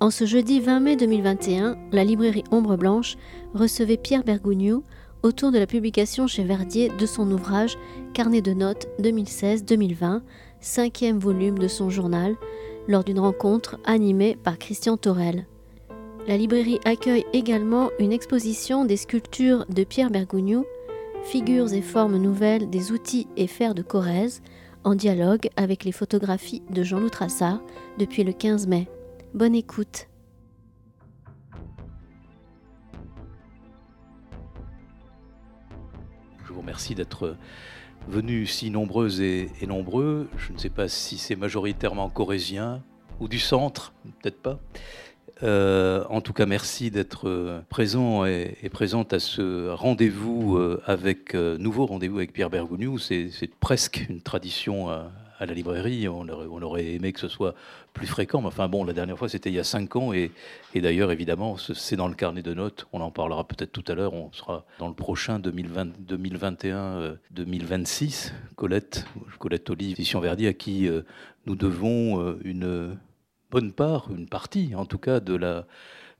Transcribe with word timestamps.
En 0.00 0.10
ce 0.10 0.26
jeudi 0.26 0.60
20 0.60 0.80
mai 0.80 0.96
2021, 0.96 1.76
la 1.90 2.04
librairie 2.04 2.44
Ombre 2.52 2.76
Blanche 2.76 3.16
recevait 3.52 3.96
Pierre 3.96 4.22
Bergougnou 4.22 4.84
autour 5.24 5.50
de 5.50 5.58
la 5.58 5.66
publication 5.66 6.28
chez 6.28 6.44
Verdier 6.44 6.88
de 6.88 7.04
son 7.04 7.28
ouvrage 7.32 7.76
Carnet 8.14 8.40
de 8.40 8.52
notes 8.52 8.86
2016-2020, 9.00 10.22
cinquième 10.60 11.18
volume 11.18 11.58
de 11.58 11.66
son 11.66 11.90
journal, 11.90 12.36
lors 12.86 13.02
d'une 13.02 13.18
rencontre 13.18 13.78
animée 13.84 14.38
par 14.42 14.58
Christian 14.58 14.96
Torel. 14.96 15.46
La 16.28 16.36
librairie 16.36 16.78
accueille 16.84 17.24
également 17.32 17.88
une 17.98 18.12
exposition 18.12 18.84
des 18.84 18.98
sculptures 18.98 19.64
de 19.70 19.82
Pierre 19.82 20.10
Bergougnou, 20.10 20.66
figures 21.24 21.72
et 21.72 21.80
formes 21.80 22.18
nouvelles 22.18 22.68
des 22.68 22.92
outils 22.92 23.26
et 23.38 23.46
fers 23.46 23.74
de 23.74 23.80
Corrèze, 23.80 24.42
en 24.84 24.94
dialogue 24.94 25.48
avec 25.56 25.84
les 25.84 25.90
photographies 25.90 26.62
de 26.68 26.82
Jean-Loup 26.82 27.08
Trassard 27.08 27.62
depuis 27.98 28.24
le 28.24 28.34
15 28.34 28.66
mai. 28.66 28.88
Bonne 29.32 29.54
écoute. 29.54 30.08
Je 36.44 36.52
vous 36.52 36.60
remercie 36.60 36.94
d'être 36.94 37.38
venus 38.06 38.52
si 38.52 38.68
nombreuses 38.68 39.22
et, 39.22 39.50
nombreux. 39.66 40.28
Je 40.36 40.52
ne 40.52 40.58
sais 40.58 40.68
pas 40.68 40.88
si 40.88 41.16
c'est 41.16 41.36
majoritairement 41.36 42.10
corésien 42.10 42.82
ou 43.18 43.28
du 43.28 43.38
centre, 43.38 43.94
peut-être 44.20 44.42
pas. 44.42 44.60
Euh, 45.42 46.04
en 46.08 46.20
tout 46.20 46.32
cas, 46.32 46.46
merci 46.46 46.90
d'être 46.90 47.62
présent 47.68 48.24
et, 48.24 48.56
présente 48.72 49.12
à 49.12 49.20
ce 49.20 49.70
rendez-vous 49.70 50.56
euh, 50.56 50.82
avec, 50.86 51.34
euh, 51.34 51.56
nouveau 51.58 51.86
rendez-vous 51.86 52.18
avec 52.18 52.32
Pierre 52.32 52.50
Bergogneau. 52.50 52.98
C'est 52.98 53.30
presque 53.60 54.06
une 54.08 54.20
tradition 54.20 54.88
à 55.38 55.46
la 55.46 55.54
librairie. 55.54 56.08
On 56.08 56.28
aurait, 56.28 56.86
aimé 56.94 57.12
que 57.12 57.20
ce 57.20 57.28
soit 57.28 57.54
plus 57.92 58.06
fréquent. 58.06 58.40
Mais 58.40 58.48
enfin 58.48 58.68
bon, 58.68 58.84
la 58.84 58.92
dernière 58.92 59.16
fois, 59.18 59.28
c'était 59.28 59.50
il 59.50 59.54
y 59.54 59.60
a 59.60 59.64
cinq 59.64 59.96
ans. 59.96 60.12
Et, 60.12 60.30
d'ailleurs, 60.74 61.10
évidemment, 61.12 61.56
c'est 61.56 61.96
dans 61.96 62.08
le 62.08 62.14
carnet 62.14 62.42
de 62.42 62.54
notes. 62.54 62.86
On 62.92 63.00
en 63.00 63.10
parlera 63.10 63.46
peut-être 63.46 63.72
tout 63.72 63.84
à 63.88 63.94
l'heure. 63.94 64.14
On 64.14 64.30
sera 64.32 64.64
dans 64.78 64.88
le 64.88 64.94
prochain 64.94 65.38
2021-2026. 65.38 66.72
Euh, 66.90 67.16
Colette, 68.56 69.06
Colette 69.38 69.70
Olive, 69.70 69.92
édition 69.92 70.20
Verdi, 70.20 70.46
à 70.46 70.52
qui 70.52 70.88
euh, 70.88 71.02
nous 71.46 71.56
devons 71.56 72.20
euh, 72.20 72.38
une 72.44 72.96
bonne 73.50 73.72
part, 73.72 74.10
une 74.10 74.28
partie 74.28 74.74
en 74.74 74.86
tout 74.86 74.98
cas, 74.98 75.20
de 75.20 75.34
la 75.34 75.66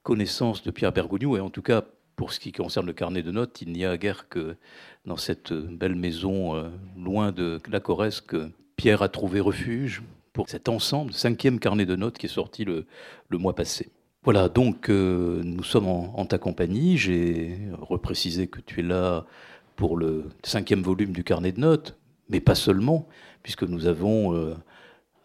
connaissance 0.03 0.63
de 0.63 0.71
Pierre 0.71 0.93
Bergogneau. 0.93 1.37
Et 1.37 1.41
en 1.41 1.51
tout 1.51 1.63
cas, 1.63 1.83
pour 2.17 2.33
ce 2.33 2.41
qui 2.41 2.53
concerne 2.53 2.87
le 2.87 2.93
carnet 2.93 3.23
de 3.23 3.31
notes, 3.31 3.63
il 3.63 3.73
n'y 3.73 3.85
a 3.85 3.97
guère 3.97 4.29
que 4.29 4.57
dans 5.05 5.17
cette 5.17 5.53
belle 5.53 5.95
maison, 5.95 6.71
loin 6.97 7.31
de 7.33 7.61
la 7.71 7.81
Corrèze, 7.81 8.21
que 8.21 8.51
Pierre 8.77 9.03
a 9.03 9.09
trouvé 9.09 9.41
refuge 9.41 10.03
pour 10.39 10.49
cet 10.49 10.69
ensemble, 10.69 11.13
cinquième 11.13 11.59
carnet 11.59 11.85
de 11.85 11.97
notes 11.97 12.17
qui 12.17 12.27
est 12.27 12.29
sorti 12.29 12.65
le, 12.65 12.87
mois 13.29 13.57
passé. 13.57 13.91
Voilà, 14.23 14.49
donc 14.49 14.89
euh, 14.89 15.43
nous 15.43 15.65
sommes 15.65 15.89
en, 15.89 16.25
ta 16.27 16.39
compagnie. 16.39 16.97
J'ai 16.97 17.59
reprécisé 17.81 18.47
que 18.47 18.61
tu 18.61 18.79
es 18.79 18.83
là 18.85 19.27
pour 19.75 19.97
le 19.97 20.27
cinquième 20.45 20.83
volume 20.83 21.11
du 21.11 21.25
carnet 21.25 21.51
de 21.51 21.59
notes, 21.59 21.97
mais 22.29 22.39
pas 22.39 22.55
seulement, 22.55 23.09
puisque 23.43 23.65
nous 23.65 23.87
avons 23.87 24.33
euh, 24.33 24.55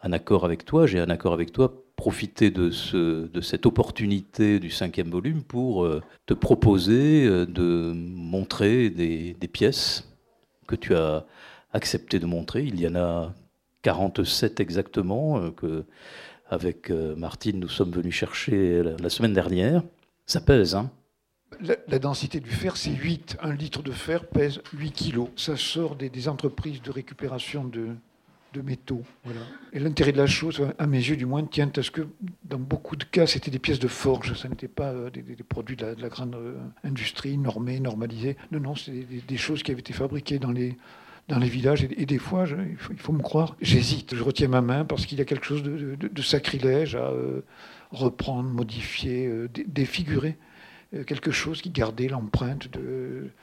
un 0.02 0.14
accord 0.14 0.46
avec 0.46 0.66
toi, 0.66 0.88
j'ai 0.88 1.00
un 1.00 1.12
accord 1.12 1.34
avec 1.34 1.52
toi, 1.52 1.83
profité 1.96 2.52
de, 2.52 2.72
ce, 2.72 3.28
de 3.28 3.42
cette 3.42 3.66
opportunité 3.66 4.60
du 4.60 4.70
cinquième 4.70 5.10
volume 5.10 5.44
pour 5.44 5.86
euh, 5.86 6.02
te 6.26 6.34
proposer 6.34 7.28
de 7.28 7.94
montrer 7.96 8.90
des, 8.90 9.36
pièces 9.52 10.10
que 10.68 10.76
tu 10.76 10.96
as 10.96 11.26
accepté 11.72 12.20
de 12.20 12.26
montrer. 12.26 12.64
Il 12.64 12.80
y 12.80 12.88
en 12.88 12.96
a 12.96 13.34
47 13.84 14.60
exactement, 14.60 15.38
euh, 15.38 15.52
que 15.52 15.86
avec 16.50 16.90
euh, 16.90 17.16
Martine 17.16 17.60
nous 17.60 17.70
sommes 17.70 17.92
venus 17.92 18.14
chercher 18.14 18.84
la, 18.84 19.10
semaine 19.10 19.34
dernière. 19.34 19.84
Ça 20.26 20.42
pèse, 20.42 20.76
hein 20.76 20.90
la, 21.62 22.00
densité 22.00 22.40
du 22.40 22.50
fer, 22.50 22.78
c'est 22.78 22.92
8. 22.92 23.38
Un 23.42 23.54
litre 23.54 23.84
de 23.84 23.92
fer 23.92 24.28
pèse 24.28 24.62
8 24.74 24.92
kilos. 24.92 25.30
Ça 25.36 25.56
sort 25.56 25.96
des, 25.96 26.28
entreprises 26.28 26.82
de 26.82 26.92
récupération 26.92 27.64
de, 27.64 27.90
de 28.54 28.62
métaux. 28.62 29.04
Et 29.74 29.80
l'intérêt 29.80 30.12
de 30.12 30.18
la 30.18 30.28
chose, 30.28 30.62
à 30.78 30.88
mes 30.88 30.98
yeux 31.00 31.18
du 31.18 31.26
moins, 31.26 31.44
tient 31.44 31.72
à 31.76 31.82
ce 31.82 31.92
que 31.92 32.08
dans 32.44 32.60
beaucoup 32.60 32.96
de 32.96 33.04
cas, 33.04 33.28
c'était 33.28 33.52
des 33.52 33.60
pièces 33.60 33.80
de 33.80 33.88
forge. 33.88 34.34
Ça 34.36 34.48
n'était 34.48 34.68
pas 34.68 34.92
euh, 34.92 35.10
des, 35.10 35.24
produits 35.44 35.76
de 35.76 35.96
la, 36.00 36.10
grande 36.10 36.38
industrie 36.84 37.38
normée, 37.38 37.80
normalisée. 37.80 38.38
Non, 38.52 38.60
non, 38.60 38.76
c'est 38.76 39.06
des, 39.28 39.38
choses 39.38 39.64
qui 39.64 39.72
avaient 39.72 39.80
été 39.80 39.94
fabriquées 39.94 40.40
dans 40.40 40.52
les, 40.52 40.78
dans 41.28 41.40
les 41.40 41.50
villages. 41.50 41.84
Et, 41.84 42.06
des 42.06 42.18
fois, 42.18 42.46
il, 42.48 42.98
faut, 42.98 43.14
me 43.14 43.22
croire, 43.22 43.56
j'hésite. 43.62 44.16
Je 44.16 44.24
retiens 44.24 44.48
ma 44.48 44.62
main 44.62 44.86
parce 44.86 45.06
qu'il 45.06 45.18
y 45.18 45.22
a 45.22 45.26
quelque 45.26 45.46
chose 45.46 45.64
de, 45.64 46.22
sacrilège 46.22 46.96
à 46.96 47.10
euh, 47.10 47.42
reprendre, 47.92 48.50
modifier, 48.50 49.28
euh, 49.28 49.50
défigurer. 49.68 50.38
Euh, 50.94 51.04
quelque 51.04 51.32
chose 51.32 51.62
qui 51.62 51.70
gardait 51.70 52.08
l'empreinte 52.08 52.68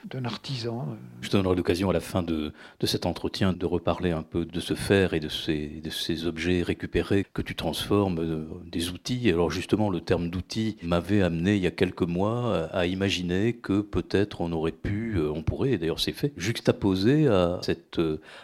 d'un 0.05 0.25
artisan. 0.25 0.87
Euh. 0.89 0.95
Je 1.21 1.29
te 1.29 1.37
donnerai 1.37 1.55
l'occasion 1.55 1.89
à 1.89 1.93
la 1.93 1.99
fin 1.99 2.23
de, 2.23 2.53
cet 2.83 3.05
entretien 3.05 3.53
de 3.53 3.65
reparler 3.65 4.11
un 4.11 4.23
peu 4.23 4.45
de 4.45 4.59
ce 4.59 4.73
fer 4.73 5.13
et 5.13 5.19
de 5.19 5.27
ces, 5.27 5.67
de 5.67 5.89
ces 5.89 6.25
objets 6.27 6.61
récupérés 6.61 7.25
que 7.33 7.41
tu 7.41 7.55
transformes, 7.55 8.19
euh, 8.19 8.45
des 8.65 8.89
outils. 8.89 9.29
Alors 9.29 9.51
justement, 9.51 9.89
le 9.89 10.01
terme 10.01 10.29
d'outil 10.29 10.77
m'avait 10.83 11.21
amené 11.21 11.55
il 11.55 11.61
y 11.61 11.67
a 11.67 11.71
quelques 11.71 12.01
mois 12.03 12.69
à 12.71 12.85
imaginer 12.85 13.53
que 13.53 13.81
peut-être 13.81 14.41
on 14.41 14.51
aurait 14.51 14.71
pu, 14.71 15.17
on 15.19 15.43
pourrait, 15.43 15.77
d'ailleurs 15.77 15.99
c'est 15.99 16.13
fait, 16.13 16.33
juxtaposer 16.37 17.27
à 17.27 17.59
cet 17.61 17.99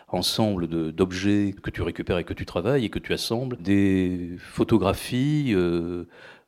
ensemble 0.08 0.68
d'objets 0.68 1.56
que 1.62 1.70
tu 1.70 1.82
récupères 1.82 2.18
et 2.18 2.24
que 2.24 2.34
tu 2.34 2.46
travailles 2.46 2.86
et 2.86 2.90
que 2.90 3.00
tu 3.00 3.14
assembles, 3.14 3.58
des 3.58 4.38
photographies 4.40 5.56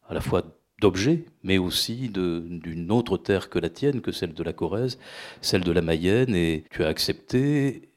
à 0.09 0.13
la 0.13 0.21
fois 0.21 0.43
d'objets, 0.79 1.25
mais 1.43 1.57
aussi 1.57 2.09
d'une 2.09 2.91
autre 2.91 3.17
terre 3.17 3.49
que 3.49 3.59
la 3.59 3.69
tienne, 3.69 4.01
que 4.01 4.11
celle 4.11 4.33
de 4.33 4.43
la 4.43 4.53
Corrèze, 4.53 4.97
celle 5.41 5.61
de 5.63 5.71
la 5.71 5.81
Mayenne, 5.81 6.35
et 6.35 6.63
tu 6.71 6.83
as 6.83 6.87
accepté 6.87 7.88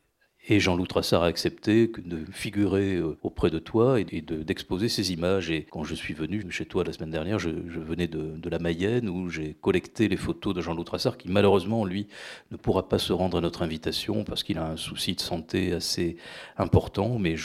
et 0.48 0.58
Jean-Loup 0.58 0.86
Trassard 0.86 1.22
a 1.22 1.26
accepté 1.26 1.90
de 2.04 2.24
figurer 2.32 2.96
euh, 2.96 3.16
auprès 3.22 3.48
de 3.48 3.60
toi 3.60 4.00
et 4.00 4.04
d'exposer 4.04 4.88
ces 4.88 5.12
images. 5.12 5.50
Et 5.50 5.66
quand 5.70 5.84
je 5.84 5.94
suis 5.94 6.14
venu 6.14 6.44
chez 6.50 6.66
toi 6.66 6.82
la 6.82 6.92
semaine 6.92 7.12
dernière, 7.12 7.38
je, 7.38 7.50
venais 7.50 8.08
de, 8.08 8.48
la 8.48 8.58
Mayenne 8.58 9.08
où 9.08 9.30
j'ai 9.30 9.54
collecté 9.60 10.08
les 10.08 10.16
photos 10.16 10.52
de 10.52 10.60
Jean-Loup 10.60 10.82
Trassard, 10.82 11.16
qui 11.16 11.28
malheureusement, 11.28 11.84
lui, 11.84 12.08
ne 12.50 12.56
pourra 12.56 12.88
pas 12.88 12.98
se 12.98 13.12
rendre 13.12 13.38
à 13.38 13.40
notre 13.40 13.62
invitation 13.62 14.24
parce 14.24 14.42
qu'il 14.42 14.58
a 14.58 14.66
un 14.66 14.76
souci 14.76 15.14
de 15.14 15.20
santé 15.20 15.72
assez 15.72 16.16
important. 16.56 17.18
Mais 17.18 17.36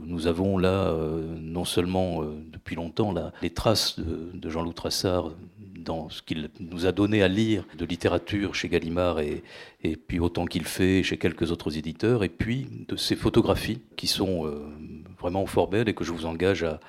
nous 0.00 0.26
avons 0.28 0.58
là, 0.58 0.90
euh, 0.90 1.34
non 1.40 1.64
seulement 1.64 2.22
euh, 2.22 2.36
depuis 2.52 2.76
longtemps, 2.76 3.12
là, 3.12 3.32
les 3.42 3.50
traces 3.50 3.98
de, 3.98 4.30
de 4.32 4.48
Jean-Loup 4.48 4.74
Trassard 4.74 5.32
dans 5.76 6.10
ce 6.10 6.22
qu'il 6.22 6.50
nous 6.60 6.86
a 6.86 6.92
donné 6.92 7.22
à 7.22 7.28
lire 7.28 7.66
de 7.76 7.84
littérature 7.84 8.54
chez 8.54 8.68
Gallimard 8.68 9.20
et, 9.20 9.42
puis 10.06 10.20
autant 10.20 10.46
qu'il 10.46 10.64
fait 10.64 11.02
chez 11.02 11.18
quelques 11.18 11.50
autres 11.50 11.76
éditeurs, 11.76 12.24
et 12.24 12.28
puis 12.28 12.66
de 12.88 12.96
ces 12.96 13.16
photographies 13.16 13.80
qui 13.96 14.06
sont 14.06 14.46
euh, 14.46 14.64
vraiment 15.18 15.46
fort 15.46 15.68
belles 15.68 15.88
et 15.88 15.94
que 15.94 16.04
je 16.04 16.12
vous 16.12 16.26
engage 16.26 16.62
à, 16.62 16.80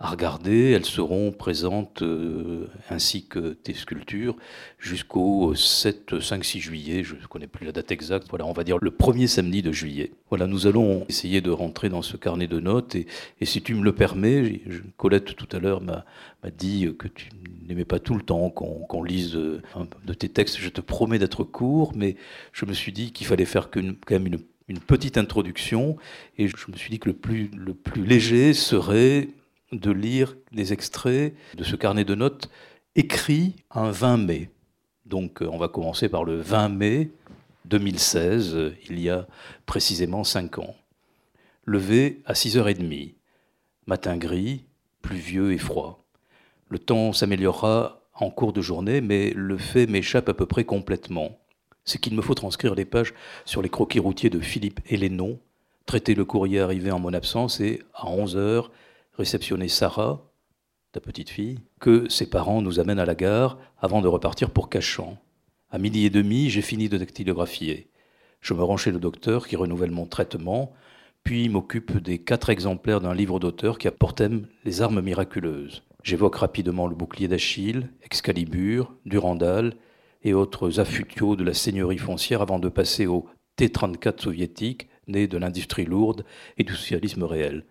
à 0.00 0.10
regarder. 0.10 0.70
Elles 0.70 0.84
seront 0.84 1.32
présentes 1.32 2.02
euh, 2.02 2.68
ainsi 2.88 3.26
que 3.26 3.54
tes 3.54 3.74
sculptures 3.74 4.36
jusqu'au 4.78 5.54
7, 5.54 6.20
5, 6.20 6.44
6 6.44 6.60
juillet. 6.60 7.02
Je 7.02 7.14
ne 7.14 7.26
connais 7.26 7.46
plus 7.46 7.66
la 7.66 7.72
date 7.72 7.90
exacte. 7.90 8.26
Voilà, 8.30 8.46
on 8.46 8.52
va 8.52 8.64
dire 8.64 8.78
le 8.80 8.90
premier 8.90 9.26
samedi 9.26 9.62
de 9.62 9.72
juillet. 9.72 10.12
Voilà, 10.30 10.46
nous 10.46 10.66
allons 10.66 11.04
essayer 11.08 11.40
de 11.40 11.50
rentrer 11.50 11.88
dans 11.88 12.02
ce 12.02 12.16
carnet 12.16 12.46
de 12.46 12.60
notes. 12.60 12.94
Et, 12.94 13.06
si 13.42 13.62
tu 13.62 13.74
me 13.74 13.82
le 13.82 13.94
permets, 13.94 14.60
Colette 14.96 15.34
tout 15.34 15.48
à 15.56 15.58
l'heure 15.58 15.80
m'a 15.80 16.04
dit 16.56 16.88
que 16.98 17.08
tu 17.08 17.30
n'aimais 17.66 17.84
pas 17.84 17.98
tout 17.98 18.14
le 18.14 18.22
temps 18.22 18.50
qu'on 18.50 19.02
lise 19.02 19.34
euh, 19.34 19.60
de 20.04 20.14
tes 20.14 20.28
textes. 20.28 20.58
Je 20.58 20.68
te 20.68 20.80
promets 20.80 21.18
d'être 21.18 21.42
court, 21.42 21.92
mais 21.96 22.16
je 22.52 22.66
me 22.66 22.72
suis 22.72 22.92
dit 22.92 23.10
qu'il 23.12 23.26
fallait 23.26 23.44
faire 23.44 23.70
quand 23.70 23.82
même 24.10 24.38
une 24.68 24.78
petite 24.78 25.18
introduction 25.18 25.96
et 26.36 26.46
je 26.46 26.54
me 26.70 26.76
suis 26.76 26.90
dit 26.90 26.98
que 26.98 27.08
le 27.08 27.14
plus 27.74 28.04
léger 28.04 28.52
serait 28.52 29.28
de 29.72 29.90
lire 29.90 30.36
des 30.52 30.72
extraits 30.72 31.34
de 31.54 31.64
ce 31.64 31.76
carnet 31.76 32.04
de 32.04 32.14
notes 32.14 32.50
écrit 32.94 33.56
un 33.70 33.90
20 33.90 34.16
mai. 34.18 34.50
Donc 35.06 35.42
euh, 35.42 35.48
on 35.50 35.58
va 35.58 35.68
commencer 35.68 36.08
par 36.08 36.24
le 36.24 36.40
20 36.40 36.68
mai 36.70 37.10
2016, 37.66 38.54
euh, 38.54 38.74
il 38.88 38.98
y 39.00 39.10
a 39.10 39.26
précisément 39.66 40.24
5 40.24 40.58
ans. 40.58 40.74
Levé 41.64 42.22
à 42.24 42.32
6h30, 42.32 43.14
matin 43.86 44.16
gris, 44.16 44.64
pluvieux 45.02 45.52
et 45.52 45.58
froid. 45.58 46.04
Le 46.70 46.78
temps 46.78 47.12
s'améliorera 47.12 48.02
en 48.14 48.30
cours 48.30 48.52
de 48.52 48.62
journée, 48.62 49.00
mais 49.00 49.32
le 49.34 49.58
fait 49.58 49.86
m'échappe 49.86 50.28
à 50.28 50.34
peu 50.34 50.46
près 50.46 50.64
complètement. 50.64 51.38
C'est 51.84 51.98
qu'il 51.98 52.14
me 52.14 52.22
faut 52.22 52.34
transcrire 52.34 52.74
les 52.74 52.84
pages 52.84 53.14
sur 53.44 53.62
les 53.62 53.68
croquis 53.68 54.00
routiers 54.00 54.30
de 54.30 54.40
Philippe 54.40 54.80
Hélénon, 54.86 55.38
traiter 55.86 56.14
le 56.14 56.24
courrier 56.24 56.60
arrivé 56.60 56.90
en 56.90 56.98
mon 56.98 57.14
absence 57.14 57.60
et, 57.60 57.82
à 57.94 58.08
11 58.08 58.36
h 58.36 58.68
réceptionner 59.18 59.68
Sarah, 59.68 60.30
ta 60.92 61.00
petite 61.00 61.28
fille, 61.28 61.58
que 61.80 62.08
ses 62.08 62.30
parents 62.30 62.62
nous 62.62 62.80
amènent 62.80 63.00
à 63.00 63.04
la 63.04 63.16
gare 63.16 63.58
avant 63.80 64.00
de 64.00 64.08
repartir 64.08 64.50
pour 64.50 64.70
Cachan. 64.70 65.18
À 65.70 65.78
midi 65.78 66.06
et 66.06 66.10
demi, 66.10 66.48
j'ai 66.48 66.62
fini 66.62 66.88
de 66.88 66.96
dactylographier. 66.96 67.90
Je 68.40 68.54
me 68.54 68.62
rends 68.62 68.76
chez 68.76 68.92
le 68.92 69.00
docteur 69.00 69.46
qui 69.48 69.56
renouvelle 69.56 69.90
mon 69.90 70.06
traitement, 70.06 70.72
puis 71.24 71.48
m'occupe 71.48 71.98
des 71.98 72.18
quatre 72.18 72.48
exemplaires 72.48 73.00
d'un 73.00 73.12
livre 73.12 73.40
d'auteur 73.40 73.78
qui 73.78 73.88
a 73.88 73.92
les 74.64 74.80
armes 74.82 75.02
miraculeuses. 75.02 75.82
J'évoque 76.04 76.36
rapidement 76.36 76.86
le 76.86 76.94
bouclier 76.94 77.28
d'Achille, 77.28 77.90
Excalibur, 78.02 78.94
Durandal 79.04 79.74
et 80.22 80.32
autres 80.32 80.80
affutiaux 80.80 81.36
de 81.36 81.44
la 81.44 81.54
seigneurie 81.54 81.98
foncière 81.98 82.40
avant 82.40 82.60
de 82.60 82.68
passer 82.68 83.06
au 83.06 83.26
T-34 83.56 84.22
soviétique, 84.22 84.88
né 85.08 85.26
de 85.26 85.36
l'industrie 85.38 85.84
lourde 85.84 86.24
et 86.56 86.64
du 86.64 86.74
socialisme 86.74 87.24
réel. 87.24 87.64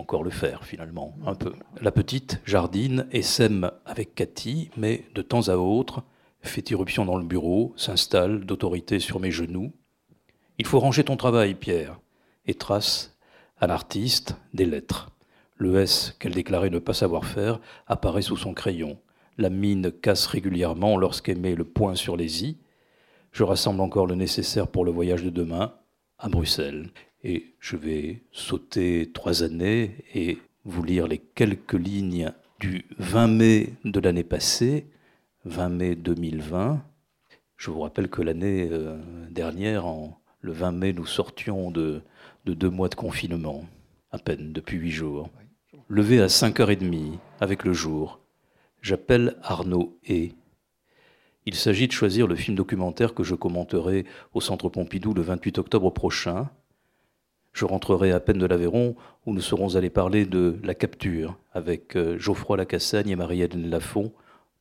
Encore 0.00 0.24
le 0.24 0.30
faire, 0.30 0.64
finalement, 0.64 1.14
un 1.26 1.34
peu. 1.34 1.52
La 1.82 1.92
petite 1.92 2.40
jardine 2.46 3.06
et 3.12 3.20
sème 3.20 3.70
avec 3.84 4.14
Cathy, 4.14 4.70
mais 4.78 5.04
de 5.14 5.20
temps 5.20 5.48
à 5.48 5.56
autre 5.56 6.04
fait 6.40 6.70
irruption 6.70 7.04
dans 7.04 7.18
le 7.18 7.24
bureau, 7.24 7.74
s'installe 7.76 8.46
d'autorité 8.46 8.98
sur 8.98 9.20
mes 9.20 9.30
genoux. 9.30 9.74
Il 10.56 10.64
faut 10.64 10.80
ranger 10.80 11.04
ton 11.04 11.18
travail, 11.18 11.54
Pierre, 11.54 12.00
et 12.46 12.54
trace 12.54 13.14
à 13.58 13.66
l'artiste 13.66 14.36
des 14.54 14.64
lettres. 14.64 15.10
Le 15.58 15.78
S 15.78 16.16
qu'elle 16.18 16.32
déclarait 16.32 16.70
ne 16.70 16.78
pas 16.78 16.94
savoir 16.94 17.26
faire 17.26 17.60
apparaît 17.86 18.22
sous 18.22 18.38
son 18.38 18.54
crayon. 18.54 18.98
La 19.36 19.50
mine 19.50 19.92
casse 19.92 20.24
régulièrement 20.24 20.96
lorsqu'elle 20.96 21.40
met 21.40 21.54
le 21.54 21.64
point 21.64 21.94
sur 21.94 22.16
les 22.16 22.46
i. 22.46 22.56
Je 23.32 23.44
rassemble 23.44 23.82
encore 23.82 24.06
le 24.06 24.14
nécessaire 24.14 24.68
pour 24.68 24.86
le 24.86 24.92
voyage 24.92 25.22
de 25.22 25.30
demain 25.30 25.74
à 26.18 26.30
Bruxelles. 26.30 26.88
Et 27.22 27.54
je 27.58 27.76
vais 27.76 28.22
sauter 28.32 29.10
trois 29.12 29.42
années 29.42 30.04
et 30.14 30.38
vous 30.64 30.82
lire 30.82 31.06
les 31.06 31.18
quelques 31.18 31.74
lignes 31.74 32.32
du 32.58 32.86
20 32.98 33.26
mai 33.26 33.74
de 33.84 34.00
l'année 34.00 34.24
passée, 34.24 34.86
20 35.44 35.68
mai 35.68 35.94
2020. 35.94 36.82
Je 37.56 37.70
vous 37.70 37.80
rappelle 37.80 38.08
que 38.08 38.22
l'année 38.22 38.68
euh, 38.70 38.98
dernière, 39.30 39.84
le 40.40 40.52
20 40.52 40.72
mai, 40.72 40.92
nous 40.92 41.06
sortions 41.06 41.70
de, 41.70 42.02
de 42.46 42.54
deux 42.54 42.70
mois 42.70 42.88
de 42.88 42.94
confinement, 42.94 43.64
à 44.12 44.18
peine 44.18 44.52
depuis 44.52 44.78
huit 44.78 44.90
jours 44.90 45.28
levé 45.90 46.20
à 46.20 46.28
5h30 46.28 47.18
avec 47.40 47.64
le 47.64 47.72
jour. 47.72 48.20
J'appelle 48.80 49.36
Arnaud 49.42 49.98
et. 50.06 50.32
Il 51.46 51.54
s'agit 51.54 51.88
de 51.88 51.92
choisir 51.92 52.26
le 52.26 52.36
film 52.36 52.56
documentaire 52.56 53.12
que 53.12 53.24
je 53.24 53.34
commenterai 53.34 54.04
au 54.34 54.40
Centre 54.40 54.68
Pompidou 54.68 55.14
le 55.14 55.22
28 55.22 55.58
octobre 55.58 55.90
prochain. 55.90 56.48
Je 57.52 57.64
rentrerai 57.64 58.12
à 58.12 58.20
peine 58.20 58.38
de 58.38 58.46
l'Aveyron 58.46 58.96
où 59.26 59.34
nous 59.34 59.40
serons 59.40 59.76
allés 59.76 59.90
parler 59.90 60.24
de 60.24 60.58
la 60.62 60.74
capture 60.74 61.38
avec 61.52 61.96
euh, 61.96 62.18
Geoffroy 62.18 62.56
Lacassagne 62.56 63.10
et 63.10 63.16
Marie-Hélène 63.16 63.68
Lafont, 63.68 64.12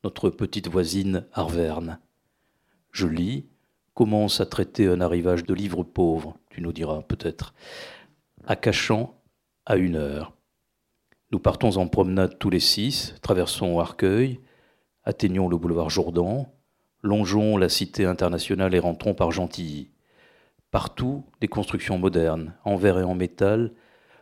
notre 0.03 0.30
petite 0.30 0.69
voisine 0.69 1.25
Arverne. 1.33 2.00
Je 2.91 3.07
lis, 3.07 3.45
commence 3.94 4.41
à 4.41 4.45
traiter 4.45 4.88
un 4.88 5.01
arrivage 5.01 5.44
de 5.44 5.53
livres 5.53 5.83
pauvres, 5.83 6.38
tu 6.50 6.62
nous 6.62 6.74
diras 6.74 7.01
peut-être, 7.01 7.53
à 8.47 8.56
Cachan 8.56 9.15
à 9.65 9.75
une 9.75 9.95
heure. 9.95 10.33
Nous 11.31 11.39
partons 11.39 11.77
en 11.77 11.88
promenade 11.88 12.39
tous 12.39 12.50
les 12.50 12.59
six, 12.59 13.15
traversons 13.21 13.80
Arcueil, 13.80 14.39
atteignons 15.03 15.47
le 15.47 15.57
boulevard 15.57 15.89
Jourdan, 15.89 16.51
longeons 17.03 17.57
la 17.57 17.69
cité 17.69 18.06
internationale 18.06 18.74
et 18.74 18.80
rentrons 18.80 19.13
par 19.13 19.31
Gentilly. 19.31 19.89
Partout, 20.71 21.24
des 21.42 21.48
constructions 21.48 21.98
modernes, 21.98 22.54
en 22.63 22.75
verre 22.75 23.00
et 23.00 23.04
en 23.04 23.16
métal, 23.16 23.71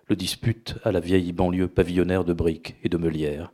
le 0.08 0.16
disputent 0.16 0.76
à 0.84 0.94
la 0.94 1.02
vieille 1.02 1.34
banlieue 1.34 1.68
pavillonnaire 1.68 2.24
de 2.24 2.32
briques 2.32 2.76
et 2.84 2.90
de 2.90 2.98
meulières. 2.98 3.52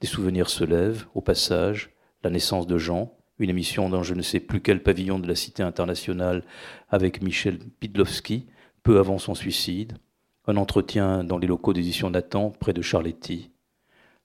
Des 0.00 0.06
souvenirs 0.06 0.48
se 0.48 0.62
lèvent, 0.62 1.06
au 1.14 1.20
passage, 1.20 1.90
la 2.22 2.30
naissance 2.30 2.68
de 2.68 2.78
Jean, 2.78 3.12
une 3.38 3.50
émission 3.50 3.88
dans 3.88 4.04
je 4.04 4.14
ne 4.14 4.22
sais 4.22 4.38
plus 4.38 4.60
quel 4.60 4.84
pavillon 4.84 5.18
de 5.18 5.26
la 5.26 5.34
Cité 5.34 5.64
internationale 5.64 6.44
avec 6.90 7.22
Michel 7.22 7.58
Pidlowski, 7.80 8.46
peu 8.84 9.00
avant 9.00 9.18
son 9.18 9.34
suicide, 9.34 9.98
un 10.46 10.56
entretien 10.56 11.24
dans 11.24 11.38
les 11.38 11.48
locaux 11.48 11.72
d'édition 11.72 12.10
Nathan, 12.10 12.50
près 12.50 12.72
de 12.72 12.82
Charletti. 12.82 13.50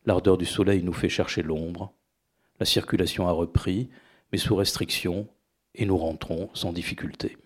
L'ardeur 0.06 0.38
du 0.38 0.46
soleil 0.46 0.84
nous 0.84 0.94
fait 0.94 1.10
chercher 1.10 1.42
l'ombre. 1.42 1.94
La 2.60 2.66
circulation 2.66 3.28
a 3.28 3.32
repris, 3.32 3.90
mais 4.32 4.38
sous 4.38 4.56
restriction, 4.56 5.28
et 5.74 5.86
nous 5.86 5.98
rentrons 5.98 6.50
sans 6.54 6.74
difficulté. 6.74 7.38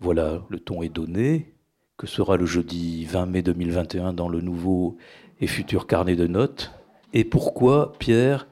Voilà, 0.00 0.42
le 0.48 0.58
ton 0.58 0.82
est 0.82 0.88
donné. 0.88 1.54
Que 1.98 2.06
sera 2.06 2.38
le 2.38 2.46
jeudi 2.46 3.04
20 3.04 3.26
mai 3.26 3.42
2021 3.42 4.14
dans 4.14 4.30
le 4.30 4.40
nouveau 4.40 4.96
et 5.40 5.46
futur 5.46 5.86
carnet 5.86 6.16
de 6.16 6.26
notes? 6.26 6.72
Et 7.12 7.24
pourquoi, 7.24 7.92
Pierre, 7.98 8.46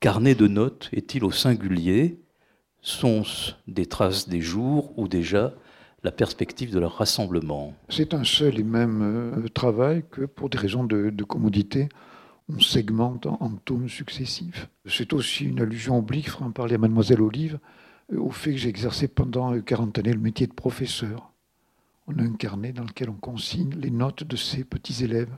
carnet 0.00 0.34
de 0.34 0.46
notes 0.46 0.90
est-il 0.92 1.24
au 1.24 1.30
singulier? 1.30 2.20
Sont-ce 2.82 3.52
des 3.68 3.86
traces 3.86 4.28
des 4.28 4.42
jours 4.42 4.92
ou 4.98 5.08
déjà 5.08 5.54
la 6.02 6.12
perspective 6.12 6.72
de 6.72 6.80
leur 6.80 6.96
rassemblement? 6.96 7.72
C'est 7.88 8.12
un 8.12 8.24
seul 8.24 8.58
et 8.58 8.64
même 8.64 9.00
euh, 9.02 9.48
travail 9.48 10.04
que, 10.10 10.22
pour 10.26 10.50
des 10.50 10.58
raisons 10.58 10.84
de, 10.84 11.24
commodité, 11.24 11.88
on 12.48 12.58
segmente 12.60 13.26
en, 13.26 13.52
tomes 13.64 13.88
successifs. 13.88 14.68
C'est 14.84 15.12
aussi 15.14 15.44
une 15.44 15.60
allusion 15.60 15.96
oblique, 15.96 16.42
en 16.42 16.50
parlait 16.50 16.74
à 16.74 16.78
Mademoiselle 16.78 17.22
Olive, 17.22 17.58
au 18.16 18.30
fait 18.30 18.52
que 18.52 18.56
j'ai 18.56 18.68
exercé 18.68 19.08
pendant 19.08 19.58
40 19.60 19.98
années 19.98 20.12
le 20.12 20.20
métier 20.20 20.46
de 20.46 20.52
professeur. 20.52 21.32
On 22.08 22.18
a 22.18 22.22
un 22.22 22.34
carnet 22.34 22.72
dans 22.72 22.84
lequel 22.84 23.10
on 23.10 23.14
consigne 23.14 23.74
les 23.74 23.90
notes 23.90 24.24
de 24.24 24.36
ses 24.36 24.64
petits 24.64 25.04
élèves 25.04 25.36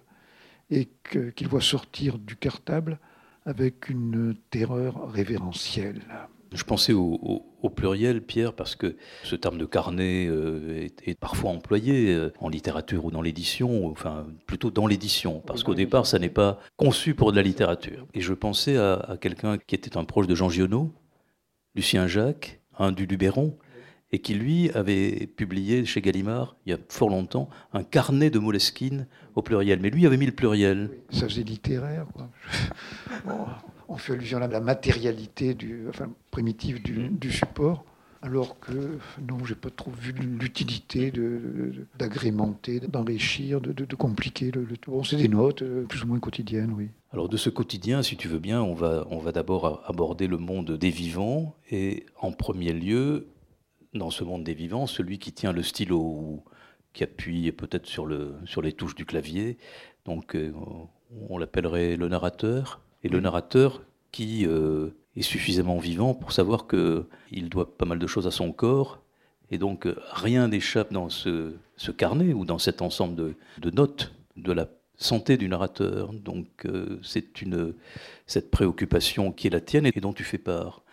et 0.71 0.89
qu'ils 1.11 1.49
voient 1.49 1.61
sortir 1.61 2.19
du 2.19 2.37
cartable 2.37 2.99
avec 3.47 3.89
une 3.91 4.35
terreur 4.51 5.13
révérentielle. 5.13 6.01
Je 6.55 6.63
pensais 6.63 6.93
au, 6.93 7.43
pluriel, 7.75 8.23
Pierre, 8.23 8.53
parce 8.53 8.77
que 8.77 8.95
ce 9.25 9.35
terme 9.35 9.59
de 9.59 9.65
carnet 9.65 10.27
euh, 10.29 10.87
est, 11.05 11.19
parfois 11.19 11.51
employé 11.51 12.15
euh, 12.15 12.33
en 12.39 12.49
littérature 12.49 13.05
ou 13.07 13.11
dans 13.11 13.23
l'édition, 13.23 13.87
enfin 13.89 14.27
plutôt 14.47 14.71
dans 14.71 14.87
l'édition, 14.87 15.43
parce 15.47 15.65
qu'au 15.65 15.75
départ, 15.75 16.07
ça 16.07 16.19
n'est 16.19 16.29
pas 16.29 16.61
conçu 16.77 17.15
pour 17.15 17.33
de 17.33 17.37
la 17.37 17.43
littérature. 17.43 18.07
Et 18.15 18.21
je 18.21 18.33
pensais 18.35 18.77
à, 18.77 19.17
quelqu'un 19.21 19.59
qui 19.59 19.75
était 19.75 19.97
un 19.97 20.05
proche 20.05 20.27
de 20.27 20.35
Jean 20.35 20.49
Giono, 20.49 20.93
Lucien 21.75 22.07
Jacques, 22.07 22.61
un 22.79 22.93
du 22.93 23.07
Luberon, 23.07 23.57
et 24.13 24.21
qui 24.21 24.35
lui 24.35 24.71
avait 24.71 25.27
publié 25.27 25.85
chez 25.85 26.01
Gallimard, 26.01 26.57
il 26.67 26.71
y 26.71 26.73
a 26.73 26.79
fort 26.89 27.09
longtemps, 27.09 27.49
un 27.73 27.83
carnet 27.83 28.31
de 28.31 28.39
Moleskine 28.39 29.09
au 29.35 29.43
pluriel. 29.43 29.81
Mais 29.81 29.91
lui 29.91 30.07
avait 30.07 30.17
mis 30.17 30.27
le 30.27 30.33
pluriel. 30.33 30.91
Ça 31.11 31.29
faisait 31.29 31.43
littéraire. 31.43 32.07
Quoi. 32.15 32.31
on 33.89 33.97
fait 33.97 34.13
allusion 34.13 34.39
à 34.39 34.47
la 34.47 34.61
matérialité 34.61 35.55
du, 35.55 35.87
enfin, 35.89 36.11
primitive 36.31 36.81
du, 36.83 37.33
support, 37.33 37.85
alors 38.25 38.59
que 38.59 38.99
non, 39.21 39.45
j'ai 39.45 39.55
pas 39.55 39.69
trop 39.69 39.91
vu 39.91 40.13
l'utilité 40.13 41.13
d'agrémenter, 41.99 42.81
d'enrichir, 42.81 43.61
de, 43.61 43.73
de, 43.73 43.97
compliquer 43.97 44.51
le, 44.51 44.65
tout. 44.79 44.93
Bon, 44.93 45.05
c'est 45.05 45.17
des 45.17 45.29
notes 45.29 45.61
euh, 45.61 45.85
plus 45.85 46.05
ou 46.05 46.07
moins 46.07 46.19
quotidiennes, 46.19 46.73
oui. 46.73 46.89
Alors 47.13 47.29
de 47.29 47.37
ce 47.37 47.51
quotidien, 47.51 48.03
si 48.03 48.17
tu 48.17 48.27
veux 48.27 48.39
bien, 48.39 48.63
on 48.63 48.73
va, 48.73 49.07
on 49.11 49.19
va 49.19 49.31
d'abord 49.31 49.83
aborder 49.87 50.27
le 50.27 50.39
monde 50.39 50.73
des 50.73 50.89
vivants 50.89 51.55
et 51.71 52.07
en 52.19 52.33
premier 52.33 52.73
lieu, 52.73 53.29
dans 53.93 54.11
ce 54.11 54.25
monde 54.25 54.43
des 54.43 54.55
vivants, 54.55 54.87
celui 54.87 55.19
qui 55.19 55.33
tient 55.33 55.53
le 55.53 55.63
stylo 55.63 55.99
ou 55.99 56.45
qui 56.95 57.05
appuie 57.05 57.53
peut-être 57.53 57.87
sur, 57.87 58.07
le, 58.07 58.35
sur 58.47 58.63
les 58.63 58.73
touches 58.73 58.95
du 58.95 59.05
clavier. 59.05 59.59
Donc 60.07 60.35
euh, 60.35 60.53
on 61.29 61.37
l'appellerait 61.37 61.97
le 61.97 62.09
narrateur. 62.09 62.81
Et 63.03 63.09
le 63.11 63.21
narrateur 63.21 63.83
qui 64.13 64.47
euh, 64.47 64.91
est 65.17 65.23
suffisamment 65.23 65.79
vivant 65.79 66.15
pour 66.15 66.33
savoir 66.33 66.67
qu'il 66.67 67.49
doit 67.49 67.77
pas 67.77 67.85
mal 67.85 67.99
de 67.99 68.07
choses 68.07 68.27
à 68.27 68.31
son 68.31 68.53
corps. 68.53 69.01
Et 69.51 69.59
donc 69.59 69.87
rien 70.13 70.49
n'échappe 70.49 70.93
dans 70.93 71.09
ce, 71.11 71.55
carnet 71.97 72.33
ou 72.33 72.45
dans 72.45 72.59
cet 72.59 72.83
ensemble 72.83 73.35
de, 73.59 73.71
notes 73.71 74.13
de 74.37 74.53
la 74.53 74.69
santé 74.97 75.37
du 75.37 75.49
narrateur. 75.49 76.13
Donc 76.13 76.47
euh, 76.65 76.99
c'est 77.03 77.43
une 77.43 77.75
cette 78.27 78.51
préoccupation 78.51 79.33
qui 79.33 79.47
est 79.47 79.51
la 79.51 79.61
tienne 79.61 79.87
et 79.87 80.01
dont 80.01 80.13
tu 80.13 80.25
fais 80.25 80.39
part 80.39 80.85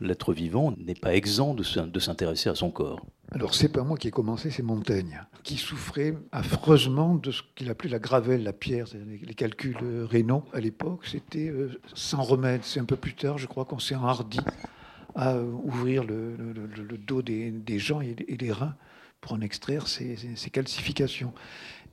l'être 0.00 0.32
vivant 0.32 0.74
n'est 0.78 0.94
pas 0.94 1.14
exempt 1.14 1.54
de 1.54 2.00
s'intéresser 2.00 2.48
à 2.48 2.54
son 2.54 2.70
corps. 2.70 3.04
Alors 3.32 3.54
c'est 3.54 3.68
pas 3.68 3.82
moi 3.82 3.96
qui 3.96 4.08
ai 4.08 4.10
commencé, 4.10 4.50
c'est 4.50 4.62
Montaigne, 4.62 5.20
qui 5.42 5.56
souffrait 5.56 6.16
affreusement 6.32 7.16
de 7.16 7.30
ce 7.32 7.42
qu'il 7.54 7.68
appelait 7.70 7.90
la 7.90 7.98
gravelle, 7.98 8.42
la 8.44 8.52
pierre, 8.52 8.86
les 8.94 9.34
calculs 9.34 9.76
rénaux 10.08 10.44
à 10.52 10.60
l'époque. 10.60 11.06
C'était 11.06 11.48
euh, 11.48 11.80
sans 11.94 12.22
remède. 12.22 12.62
C'est 12.62 12.80
un 12.80 12.84
peu 12.84 12.96
plus 12.96 13.14
tard, 13.14 13.38
je 13.38 13.46
crois, 13.46 13.64
qu'on 13.64 13.78
s'est 13.78 13.96
enhardi 13.96 14.40
à 15.14 15.38
ouvrir 15.40 16.04
le, 16.04 16.36
dos 16.98 17.22
des, 17.22 17.78
gens 17.78 18.00
et, 18.00 18.14
les 18.14 18.52
reins 18.52 18.76
pour 19.20 19.32
en 19.32 19.40
extraire 19.40 19.88
ces, 19.88 20.16
calcifications. 20.52 21.32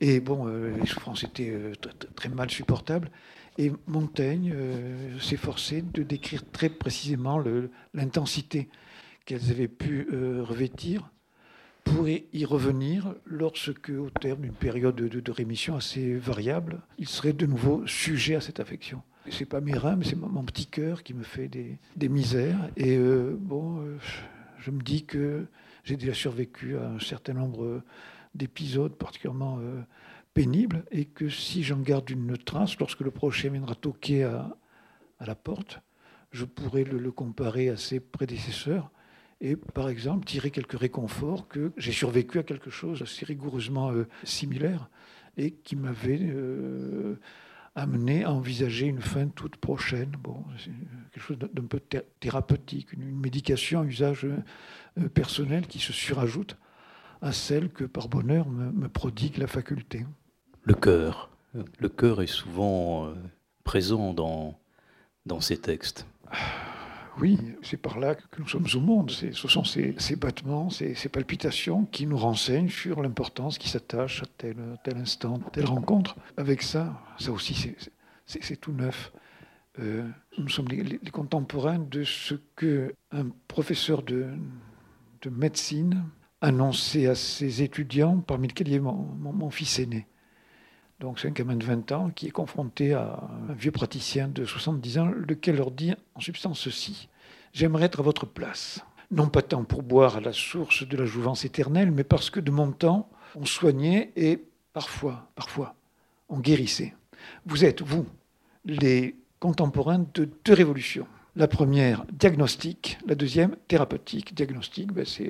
Et 0.00 0.20
bon, 0.20 0.46
euh, 0.46 0.76
les 0.78 0.86
souffrances 0.86 1.24
étaient 1.24 1.50
euh, 1.50 1.72
très 2.14 2.28
mal 2.28 2.50
supportables. 2.50 3.10
Et 3.56 3.72
Montaigne 3.86 4.52
euh, 4.54 5.18
s'efforçait 5.20 5.82
de 5.82 6.02
décrire 6.02 6.42
très 6.50 6.68
précisément 6.68 7.42
l'intensité 7.92 8.68
qu'elles 9.26 9.50
avaient 9.50 9.68
pu 9.68 10.08
euh, 10.12 10.42
revêtir 10.42 11.10
pour 11.84 12.08
y 12.08 12.44
revenir 12.44 13.14
lorsque, 13.24 13.90
au 13.90 14.10
terme 14.10 14.42
d'une 14.42 14.52
période 14.52 14.96
de, 14.96 15.30
rémission 15.32 15.76
assez 15.76 16.14
variable, 16.14 16.80
il 16.98 17.08
serait 17.08 17.32
de 17.32 17.46
nouveau 17.46 17.86
sujet 17.86 18.34
à 18.34 18.40
cette 18.40 18.58
affection. 18.58 19.02
C'est 19.30 19.46
pas 19.46 19.60
mes 19.60 19.74
reins, 19.74 19.96
mais 19.96 20.04
c'est 20.04 20.16
mon 20.16 20.44
petit 20.44 20.66
cœur 20.66 21.02
qui 21.02 21.14
me 21.14 21.22
fait 21.22 21.48
des, 21.48 22.08
misères. 22.08 22.68
Et 22.76 22.96
euh, 22.96 23.36
bon, 23.38 23.80
euh, 23.80 23.96
je 24.58 24.70
me 24.70 24.82
dis 24.82 25.04
que 25.04 25.46
j'ai 25.84 25.96
déjà 25.96 26.14
survécu 26.14 26.76
à 26.76 26.88
un 26.88 26.98
certain 26.98 27.34
nombre 27.34 27.82
d'épisodes 28.34 28.94
particulièrement 28.96 29.58
euh, 29.60 29.80
pénibles 30.34 30.84
et 30.90 31.04
que 31.04 31.28
si 31.28 31.62
j'en 31.62 31.78
garde 31.78 32.10
une 32.10 32.36
trace, 32.36 32.78
lorsque 32.78 33.00
le 33.00 33.10
prochain 33.10 33.50
viendra 33.50 33.74
toquer 33.74 34.24
à, 34.24 34.56
la 35.20 35.34
porte, 35.34 35.80
je 36.32 36.44
pourrais 36.44 36.84
le, 36.84 37.10
comparer 37.12 37.68
à 37.68 37.76
ses 37.76 38.00
prédécesseurs 38.00 38.90
et 39.40 39.56
par 39.56 39.88
exemple 39.88 40.24
tirer 40.24 40.50
quelques 40.50 40.78
réconforts 40.78 41.48
que 41.48 41.72
j'ai 41.76 41.92
survécu 41.92 42.38
à 42.38 42.42
quelque 42.42 42.70
chose 42.70 43.02
assez 43.02 43.24
rigoureusement 43.24 43.90
euh, 43.92 44.06
similaire 44.24 44.88
et 45.36 45.52
qui 45.52 45.76
m'avait 45.76 46.20
euh, 46.22 47.18
amené 47.74 48.24
à 48.24 48.32
envisager 48.32 48.86
une 48.86 49.00
fin 49.00 49.26
toute 49.28 49.56
prochaine. 49.56 50.12
Bon, 50.22 50.44
c'est 50.58 50.70
quelque 51.12 51.22
chose 51.22 51.38
d'un 51.38 51.66
peu 51.66 51.80
thérapeutique, 52.20 52.92
une, 52.92 53.18
médication 53.18 53.80
à 53.80 53.84
usage 53.84 54.24
euh, 54.26 55.08
personnel 55.08 55.66
qui 55.66 55.78
se 55.78 55.92
surajoute 55.92 56.56
à 57.20 57.32
celle 57.32 57.70
que 57.70 57.84
par 57.84 58.08
bonheur 58.08 58.48
me, 58.48 58.70
me 58.70 58.88
prodigue 58.88 59.38
la 59.38 59.46
faculté. 59.46 60.06
Le 60.62 60.74
cœur. 60.74 61.30
Le 61.78 61.88
cœur 61.88 62.22
est 62.22 62.26
souvent 62.26 63.06
euh, 63.06 63.14
présent 63.62 64.12
dans, 64.12 64.58
dans 65.26 65.40
ces 65.40 65.56
textes. 65.56 66.06
Oui, 67.20 67.38
c'est 67.62 67.76
par 67.76 67.98
là 67.98 68.14
que 68.14 68.40
nous 68.40 68.48
sommes 68.48 68.66
au 68.74 68.80
monde. 68.80 69.10
Ce 69.10 69.48
sont 69.48 69.64
ces, 69.64 70.16
battements, 70.16 70.68
ces, 70.70 70.94
palpitations 71.08 71.84
qui 71.86 72.06
nous 72.06 72.16
renseignent 72.16 72.68
sur 72.68 73.02
l'importance 73.02 73.58
qui 73.58 73.68
s'attache 73.68 74.22
à 74.22 74.26
tel, 74.36 74.56
tel 74.82 74.96
instant, 74.96 75.38
telle 75.52 75.66
rencontre. 75.66 76.16
Avec 76.36 76.62
ça, 76.62 77.00
ça 77.18 77.30
aussi, 77.30 77.68
c'est 78.26 78.60
tout 78.60 78.72
neuf. 78.72 79.12
Euh, 79.80 80.08
nous 80.38 80.48
sommes 80.48 80.68
les, 80.68 80.98
contemporains 81.10 81.78
de 81.78 82.04
ce 82.04 82.34
que 82.56 82.94
un 83.10 83.26
professeur 83.48 84.02
de, 84.02 84.28
de 85.22 85.30
médecine 85.30 86.04
annonçait 86.40 87.06
à 87.06 87.14
ses 87.14 87.62
étudiants, 87.62 88.18
parmi 88.18 88.48
lesquels 88.48 88.68
il 88.68 88.74
y 88.74 88.76
a 88.76 88.80
mon 88.80 89.50
fils 89.50 89.78
aîné. 89.78 90.06
Donc 91.04 91.20
c'est 91.20 91.28
un 91.28 91.32
gamin 91.32 91.56
de 91.56 91.66
20 91.66 91.92
ans 91.92 92.10
qui 92.14 92.28
est 92.28 92.30
confronté 92.30 92.94
à 92.94 93.20
un 93.50 93.52
vieux 93.52 93.70
praticien 93.70 94.26
de 94.26 94.46
70 94.46 94.98
ans, 94.98 95.10
lequel 95.14 95.56
leur 95.56 95.70
dit 95.70 95.92
en 96.14 96.20
substance 96.20 96.58
ceci. 96.58 97.10
J'aimerais 97.52 97.84
être 97.84 98.00
à 98.00 98.02
votre 98.02 98.24
place. 98.24 98.82
Non 99.10 99.28
pas 99.28 99.42
tant 99.42 99.64
pour 99.64 99.82
boire 99.82 100.16
à 100.16 100.20
la 100.20 100.32
source 100.32 100.88
de 100.88 100.96
la 100.96 101.04
jouvence 101.04 101.44
éternelle, 101.44 101.90
mais 101.90 102.04
parce 102.04 102.30
que 102.30 102.40
de 102.40 102.50
mon 102.50 102.72
temps, 102.72 103.10
on 103.34 103.44
soignait 103.44 104.12
et 104.16 104.42
parfois, 104.72 105.28
parfois, 105.34 105.74
on 106.30 106.38
guérissait. 106.38 106.94
Vous 107.44 107.66
êtes, 107.66 107.82
vous, 107.82 108.06
les 108.64 109.14
contemporains 109.40 110.06
de 110.14 110.30
deux 110.42 110.54
révolutions. 110.54 111.06
La 111.36 111.48
première, 111.48 112.04
diagnostic. 112.12 112.98
La 113.06 113.16
deuxième, 113.16 113.56
thérapeutique. 113.66 114.34
Diagnostic, 114.34 114.92
ben 114.92 115.04
c'est 115.04 115.28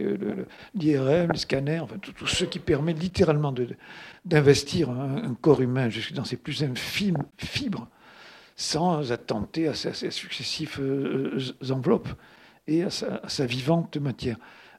l'IRM, 0.74 1.32
le 1.32 1.36
scanner, 1.36 1.80
enfin 1.80 1.96
tout, 1.98 2.26
ce 2.26 2.44
qui 2.44 2.58
permet 2.58 2.92
littéralement 2.92 3.54
d'investir 4.24 4.90
un, 4.90 5.34
corps 5.40 5.62
humain 5.62 5.88
jusque 5.88 6.12
dans 6.12 6.24
ses 6.24 6.36
plus 6.36 6.62
infimes 6.62 7.24
fibres 7.38 7.88
sans 8.56 9.12
attenter 9.12 9.66
à 9.66 9.74
ses, 9.74 9.94
ses 9.94 10.10
successives 10.10 10.78
euh, 10.78 11.38
enveloppes 11.70 12.08
et 12.66 12.84
à 12.84 12.90
sa, 12.90 13.16
à 13.16 13.46
vivante 13.46 13.96
matière. 13.96 14.36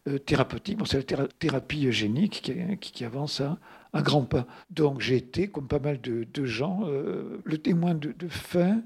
Euh, 0.07 0.19
thérapeutique, 0.19 0.77
bon, 0.77 0.85
c'est 0.85 0.97
la 0.97 1.03
théra 1.03 1.27
thérapie 1.39 1.91
génique 1.91 2.53
qui, 2.79 3.03
avance 3.03 3.41
à, 3.41 3.57
à, 3.91 4.03
grands 4.03 4.23
pas. 4.23 4.45
Donc 4.69 5.01
j'ai 5.01 5.15
été, 5.15 5.47
comme 5.47 5.67
pas 5.67 5.79
mal 5.79 5.99
de, 5.99 6.45
gens, 6.45 6.81
euh, 6.85 7.41
le 7.43 7.57
témoin 7.57 7.95
de, 7.95 8.11
de 8.11 8.27
fins 8.27 8.81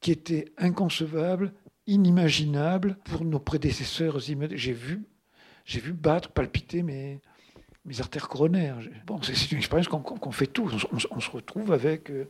qui 0.00 0.10
étaient 0.10 0.52
inconcevables, 0.58 1.52
inimaginable 1.88 2.96
pour 3.04 3.24
nos 3.24 3.40
prédécesseurs 3.40 4.20
J'ai 4.20 4.72
vu, 4.72 5.02
j'ai 5.64 5.80
vu 5.80 5.92
battre, 5.92 6.30
palpiter 6.30 6.82
mes, 6.82 7.20
mes 7.86 8.00
artères 8.00 8.28
coronaires. 8.28 8.76
Bon, 9.06 9.20
c'est 9.22 9.50
une 9.50 9.58
expérience 9.58 9.88
qu'on 9.88 10.00
qu 10.00 10.32
fait 10.32 10.46
tous. 10.46 10.86
On, 11.10 11.20
se 11.20 11.30
retrouve 11.30 11.72
avec 11.72 12.10
euh, 12.10 12.28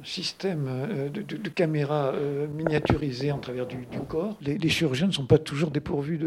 un 0.00 0.04
système 0.04 0.66
euh, 0.68 1.08
de, 1.08 1.48
caméras 1.48 2.12
euh, 2.14 2.46
miniaturisées 2.46 3.32
en 3.32 3.38
travers 3.38 3.66
du, 3.66 3.78
corps. 4.08 4.38
Les, 4.42 4.68
chirurgiens 4.68 5.06
ne 5.06 5.12
sont 5.12 5.26
pas 5.26 5.38
toujours 5.38 5.70
dépourvus 5.70 6.20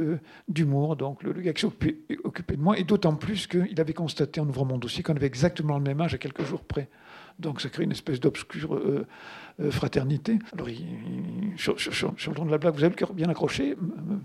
d'humour. 0.50 0.96
Donc 0.96 1.22
le, 1.22 1.34
le 1.34 1.42
gars 1.42 1.54
s'est 1.56 1.68
occupé, 1.68 1.98
occupé, 2.24 2.56
de 2.58 2.62
moi, 2.62 2.80
et 2.80 2.84
d'autant 2.84 3.16
plus 3.16 3.46
qu'il 3.46 3.80
avait 3.80 3.94
constaté 3.94 4.42
en 4.42 4.50
ouvrant 4.50 4.66
mon 4.66 4.80
dossier 4.80 5.04
qu'on 5.04 5.16
avait 5.16 5.28
exactement 5.28 5.78
le 5.78 5.84
même 5.84 6.02
âge 6.02 6.16
à 6.16 6.18
quelques 6.18 6.44
jours 6.44 6.64
près. 6.64 6.90
Donc 7.40 7.62
ça 7.62 7.70
crée 7.70 7.84
une 7.84 7.92
espèce 7.92 8.20
d'obscure 8.20 8.76
euh, 8.76 9.06
euh, 9.60 9.72
fraternité. 9.72 10.40
Alors, 10.54 10.70
il, 10.70 10.84
sur, 11.58 11.80
sur, 11.80 12.12
le 12.12 12.36
ton 12.36 12.46
de 12.46 12.52
la 12.52 12.58
blague, 12.58 12.74
vous 12.74 12.84
avez 12.84 12.90
le 12.90 12.96
cœur 12.96 13.14
bien 13.14 13.30
accroché 13.30 13.76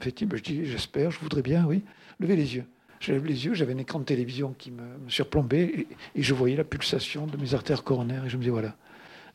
fait-il 0.01 0.29
ben, 0.29 0.37
Je 0.37 0.43
dis, 0.43 0.65
j'espère, 0.67 1.11
je 1.11 1.19
voudrais 1.19 1.43
bien, 1.43 1.65
oui. 1.67 1.83
Levez 2.21 2.37
les 2.37 2.57
yeux. 2.57 2.65
Je 3.01 3.13
lève 3.13 3.25
les 3.25 3.47
yeux, 3.47 3.55
j'avais 3.55 3.73
un 3.73 3.79
écran 3.79 3.99
de 3.99 4.05
télévision 4.05 4.55
qui 4.59 4.71
me, 4.71 4.83
surplombait 5.09 5.87
et, 6.15 6.23
je 6.23 6.35
voyais 6.35 6.57
la 6.57 6.65
pulsation 6.65 7.27
de 7.27 7.37
mes 7.39 7.55
artères 7.55 7.83
coronaires 7.83 8.27
et 8.27 8.29
je 8.29 8.37
me 8.37 8.43
dis, 8.43 8.51
voilà, 8.51 8.77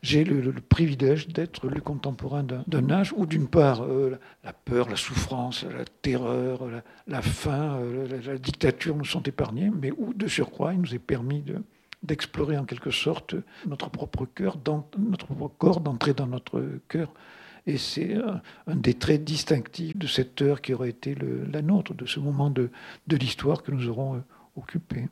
j'ai 0.02 0.22
le, 0.22 0.52
privilège 0.52 1.26
d'être 1.28 1.68
le 1.68 1.80
contemporain 1.80 2.44
d'un 2.44 2.90
âge 2.90 3.12
où, 3.16 3.26
d'une 3.26 3.48
part, 3.48 3.82
euh, 3.82 4.20
la 4.44 4.52
peur, 4.52 4.88
la 4.88 4.94
souffrance, 4.94 5.64
la 5.64 5.84
terreur, 5.84 6.60
la, 7.08 7.22
faim, 7.22 7.80
la, 8.24 8.38
dictature 8.38 8.94
nous 8.94 9.04
sont 9.04 9.22
épargnés, 9.22 9.70
mais 9.70 9.90
où, 9.96 10.14
de 10.14 10.28
surcroît, 10.28 10.72
il 10.72 10.80
nous 10.80 10.94
est 10.94 11.00
permis 11.00 11.42
de, 11.42 11.56
d'explorer 12.06 12.56
en 12.56 12.64
quelque 12.64 12.90
sorte 12.90 13.34
notre 13.66 13.90
propre 13.90 14.26
cœur, 14.26 14.56
dans, 14.56 14.88
notre 14.98 15.26
propre 15.26 15.54
corps, 15.58 15.80
d'entrer 15.80 16.14
dans 16.14 16.26
notre 16.26 16.62
cœur. 16.88 17.12
Et 17.66 17.78
c'est 17.78 18.14
un, 18.14 18.40
un, 18.68 18.76
des 18.76 18.94
traits 18.94 19.24
distinctifs 19.24 19.96
de 19.96 20.06
cette 20.06 20.40
heure 20.40 20.60
qui 20.60 20.72
aurait 20.72 20.90
été 20.90 21.16
la 21.52 21.62
nôtre, 21.62 21.94
de 21.94 22.06
ce 22.06 22.20
moment 22.20 22.50
de, 22.50 22.70
de 23.08 23.16
l'histoire 23.16 23.62
que 23.62 23.72
nous 23.72 23.88
aurons 23.88 24.16
euh, 24.16 24.20
occupé. 24.56 25.08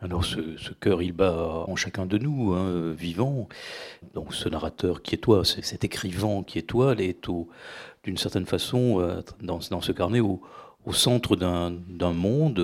Alors 0.00 0.24
ce, 0.24 0.58
ce, 0.58 0.72
cœur, 0.74 1.00
il 1.00 1.12
bat 1.12 1.64
en 1.66 1.74
chacun 1.74 2.04
de 2.04 2.18
nous, 2.18 2.52
hein, 2.52 2.92
vivant. 2.92 3.48
Donc 4.14 4.34
ce 4.34 4.48
narrateur 4.48 5.02
qui 5.02 5.14
est 5.14 5.18
toi, 5.18 5.42
cet 5.44 5.84
écrivain 5.84 6.42
qui 6.42 6.58
est 6.58 6.62
toi, 6.62 6.92
elle 6.92 7.00
est 7.00 7.26
d'une 8.04 8.18
certaine 8.18 8.44
façon 8.44 9.00
euh, 9.00 9.22
dans, 9.40 9.58
dans, 9.70 9.80
ce 9.80 9.92
carnet 9.92 10.20
au, 10.20 10.42
au 10.86 10.92
centre 10.92 11.34
d'un 11.34 12.12
monde, 12.12 12.60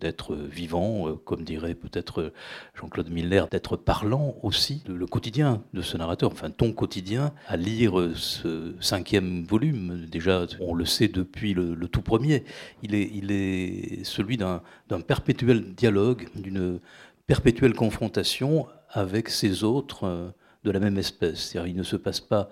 d'être 0.00 0.36
vivant, 0.36 1.08
euh, 1.08 1.14
comme 1.14 1.42
dirait 1.42 1.74
peut-être 1.74 2.32
Jean-Claude 2.74 3.10
Miller, 3.10 3.48
d'être 3.48 3.76
parlant 3.76 4.36
aussi. 4.42 4.82
Le, 4.86 5.06
quotidien 5.06 5.62
de 5.74 5.82
ce 5.82 5.96
narrateur, 5.96 6.30
enfin 6.30 6.50
ton 6.50 6.72
quotidien, 6.72 7.32
à 7.48 7.56
lire 7.56 8.10
ce 8.14 8.74
cinquième 8.80 9.44
volume, 9.44 10.06
déjà 10.06 10.46
on 10.60 10.74
le 10.74 10.84
sait 10.84 11.08
depuis 11.08 11.54
le, 11.54 11.76
tout 11.88 12.02
premier, 12.02 12.44
il 12.82 12.94
est, 12.94 13.10
il 13.12 13.32
est 13.32 14.04
celui 14.04 14.36
d'un 14.36 14.60
perpétuel 15.06 15.74
dialogue, 15.74 16.28
d'une 16.36 16.78
perpétuelle 17.26 17.74
confrontation 17.74 18.66
avec 18.90 19.28
ces 19.28 19.64
autres 19.64 20.04
euh, 20.04 20.30
de 20.62 20.70
la 20.70 20.78
même 20.78 20.98
espèce. 20.98 21.56
Il 21.66 21.76
ne 21.76 21.82
se 21.82 21.96
passe 21.96 22.20
pas 22.20 22.48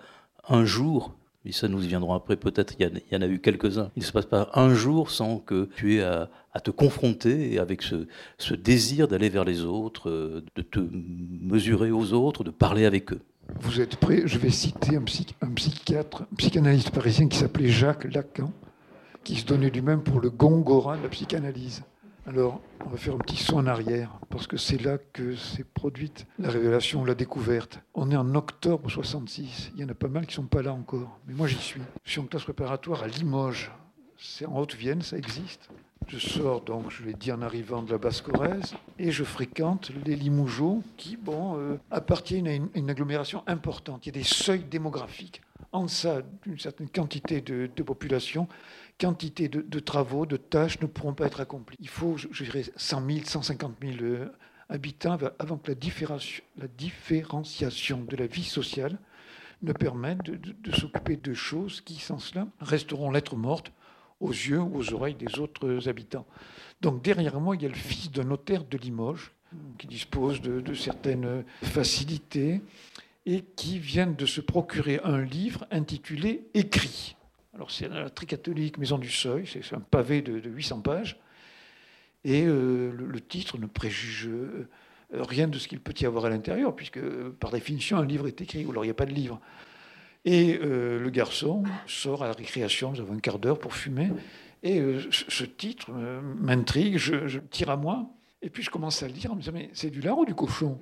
un 0.49 0.65
jour 0.65 1.15
mais 1.45 1.53
ça 1.53 1.69
nous 1.69 1.83
y 1.85 1.89
viendrons 1.89 2.15
après, 2.15 2.37
peut-être 2.37 2.75
il 2.79 3.03
y, 3.11 3.17
en 3.17 3.23
a 3.23 3.27
eu 3.27 3.41
quelques-uns. 3.41 3.91
Il 3.97 4.01
ne 4.01 4.05
se 4.05 4.13
passe 4.13 4.27
pas 4.27 4.51
un 4.55 4.75
jour 4.75 5.11
sans 5.11 5.39
que 5.39 5.69
tu 5.77 5.97
aies 5.97 6.03
à, 6.03 6.29
te 6.63 6.71
confronter 6.71 7.59
avec 7.59 7.83
ce, 7.83 8.55
désir 8.55 9.09
d'aller 9.09 9.29
vers 9.29 9.45
les 9.45 9.63
autres, 9.63 10.11
euh, 10.11 10.45
de 10.55 10.63
te 10.63 10.81
mesurer 10.81 11.91
aux 11.91 12.13
autres, 12.13 12.45
de 12.45 12.51
parler 12.51 12.85
avec 12.85 13.13
eux. 13.13 13.21
Vous 13.61 13.81
êtes 13.81 13.97
prêts 13.97 14.23
Je 14.27 14.39
vais 14.39 14.51
citer 14.51 14.97
un, 14.97 15.05
un 15.41 15.51
psychiatre, 15.51 16.23
un 16.23 16.37
psychanalyste 16.37 16.91
parisien 16.91 17.27
qui 17.29 17.39
s'appelait 17.39 17.69
Jacques 17.69 18.13
Lacan, 18.13 18.53
qui 19.25 19.37
se 19.37 19.47
donnait 19.47 19.71
lui-même 19.71 20.03
pour 20.03 20.21
le 20.21 20.31
Gongora 20.31 20.97
de 20.97 21.03
la 21.03 21.09
psychanalyse. 21.09 21.83
Alors, 22.25 22.61
on 22.87 22.88
va 22.88 22.97
faire 22.97 23.14
un 23.14 23.19
petit 23.19 23.37
saut 23.37 23.57
en 23.57 23.67
arrière, 23.67 24.17
parce 24.31 24.47
que 24.47 24.57
c'est 24.57 24.81
là 24.81 24.97
que 25.12 25.35
s'est 25.35 25.64
produite 25.64 26.26
la 26.38 26.50
révélation, 26.50 27.05
la 27.05 27.17
découverte. 27.17 27.81
On 27.95 28.12
est 28.12 28.17
en 28.17 28.37
octobre 28.37 28.88
66. 28.88 29.73
Il 29.75 29.81
y 29.81 29.85
en 29.85 29.88
a 29.88 29.95
pas 29.95 30.07
mal 30.07 30.26
qui 30.26 30.31
ne 30.31 30.45
sont 30.45 30.49
pas 30.49 30.62
là 30.62 30.73
encore. 30.73 31.19
Mais 31.26 31.35
moi, 31.35 31.49
j'y 31.49 31.59
suis. 31.59 31.81
Je 32.05 32.12
suis 32.12 32.21
en 32.21 32.26
classe 32.26 32.45
préparatoire 32.45 33.02
à 33.02 33.09
Limoges. 33.09 33.73
C'est 34.19 34.47
en 34.47 34.57
Haute-Vienne, 34.57 35.02
ça 35.02 35.19
existe. 35.19 35.69
Je 36.07 36.19
sors 36.19 36.61
donc, 36.61 36.91
je 36.91 37.02
l'ai 37.05 37.14
dit 37.14 37.33
en 37.33 37.43
arrivant 37.43 37.83
de 37.83 37.91
la 37.91 37.99
Basse-Corrèze, 37.99 38.75
et 39.00 39.11
je 39.11 39.25
fréquente 39.25 39.91
les 40.05 40.14
Limougeaux 40.14 40.83
qui, 40.97 41.17
bon, 41.17 41.57
euh, 41.59 41.76
appartiennent 41.91 42.47
à 42.47 42.55
une, 42.55 42.91
agglomération 42.91 43.43
importante. 43.49 44.07
Il 44.07 44.14
y 44.14 44.19
a 44.19 44.21
des 44.21 44.26
seuils 44.26 44.64
démographiques. 44.64 45.43
En 45.73 45.85
deçà 45.85 46.23
d'une 46.45 46.59
certaine 46.59 46.88
quantité 46.88 47.41
de 47.41 47.83
population, 47.83 48.47
quantité 48.99 49.49
de, 49.49 49.79
travaux, 49.81 50.27
de 50.27 50.37
tâches 50.37 50.81
ne 50.81 50.87
pourront 50.87 51.15
pas 51.15 51.27
être 51.27 51.41
accomplies. 51.41 51.77
Il 51.81 51.89
faut, 51.89 52.17
je, 52.17 52.45
dirais, 52.45 52.65
100 52.77 53.07
000, 53.07 53.25
150 53.25 53.75
000 53.83 53.95
euh, 54.03 54.29
habitants 54.69 55.19
avant 55.39 55.59
que 55.59 55.73
la, 55.73 56.69
différenciation 56.69 58.05
de 58.05 58.17
la 58.17 58.27
vie 58.27 58.45
sociale 58.45 58.99
ne 59.63 59.73
permette 59.73 60.23
de, 60.23 60.73
s'occuper 60.73 61.17
de 61.17 61.35
choses 61.35 61.81
qui, 61.81 61.95
sans 61.95 62.19
cela, 62.19 62.47
resteront 62.61 63.11
lettres 63.11 63.37
mortes 63.37 63.73
aux 64.21 64.31
yeux 64.31 64.61
ou 64.61 64.77
aux 64.77 64.93
oreilles 64.93 65.15
des 65.15 65.39
autres 65.39 65.89
habitants. 65.89 66.27
Donc 66.81 67.03
derrière 67.03 67.41
moi, 67.41 67.57
il 67.57 67.63
y 67.63 67.67
a 67.67 67.69
le 67.69 67.75
fils 67.75 68.11
d'un 68.11 68.25
notaire 68.25 68.65
de 68.65 68.79
Limoges 68.79 69.33
qui 69.79 69.87
dispose 69.87 70.41
de, 70.41 70.75
certaines 70.75 71.45
facilités 71.63 72.63
et 73.27 73.43
qui 73.43 73.79
viennent 73.79 74.17
de 74.17 74.27
se 74.27 74.41
procurer 74.41 75.01
un 75.05 75.21
livre 75.21 75.67
intitulé 75.71 76.49
Écrit. 76.55 77.17
Alors 77.55 77.71
c'est 77.71 77.89
la 77.89 78.09
tricatholique 78.09 78.79
Maison 78.79 78.99
du 78.99 79.11
Seuil, 79.11 79.47
c'est 79.47 79.75
un 79.75 79.81
pavé 79.81 80.23
de, 80.23 80.49
800 80.49 80.81
pages, 80.81 81.21
et 82.25 82.45
euh, 82.47 82.93
le, 82.93 83.21
titre 83.21 83.59
ne 83.59 83.67
préjuge 83.67 84.29
euh, 84.29 84.69
rien 85.13 85.49
de 85.49 85.59
ce 85.59 85.69
qu'il 85.69 85.81
peut 85.81 85.93
y 86.01 86.07
avoir 86.07 86.25
à 86.25 86.31
l'intérieur, 86.31 86.75
puisque 86.75 87.01
par 87.41 87.51
définition 87.51 87.99
un 87.99 88.07
livre 88.07 88.27
est 88.27 88.41
écrit, 88.41 88.65
ou 88.65 88.71
alors 88.71 88.85
il 88.85 88.89
n'y 88.89 88.93
a 88.93 88.95
pas 88.95 89.07
de 89.07 89.13
livre. 89.13 89.39
Et 90.25 90.59
euh, 90.63 90.99
le 90.99 91.11
garçon 91.11 91.65
sort 91.87 92.23
à 92.23 92.29
la 92.29 92.33
récréation, 92.33 92.93
nous 92.93 93.01
avons 93.01 93.15
un 93.15 93.21
quart 93.21 93.39
d'heure 93.39 93.59
pour 93.59 93.75
fumer, 93.75 94.11
et 94.63 94.81
ce 95.11 95.45
titre 95.45 95.91
m'intrigue, 95.91 96.97
je, 96.97 97.39
tire 97.39 97.69
à 97.69 97.77
moi, 97.77 98.09
et 98.41 98.49
puis 98.49 98.63
je 98.63 98.71
commence 98.71 99.03
à 99.03 99.09
le 99.09 99.15
lire 99.15 99.33
en 99.33 99.35
me 99.35 99.41
disant, 99.41 99.53
mais 99.53 99.69
c'est 99.73 99.91
du 99.91 100.01
lard 100.01 100.19
ou 100.19 100.25
du 100.25 100.35
cochon 100.35 100.81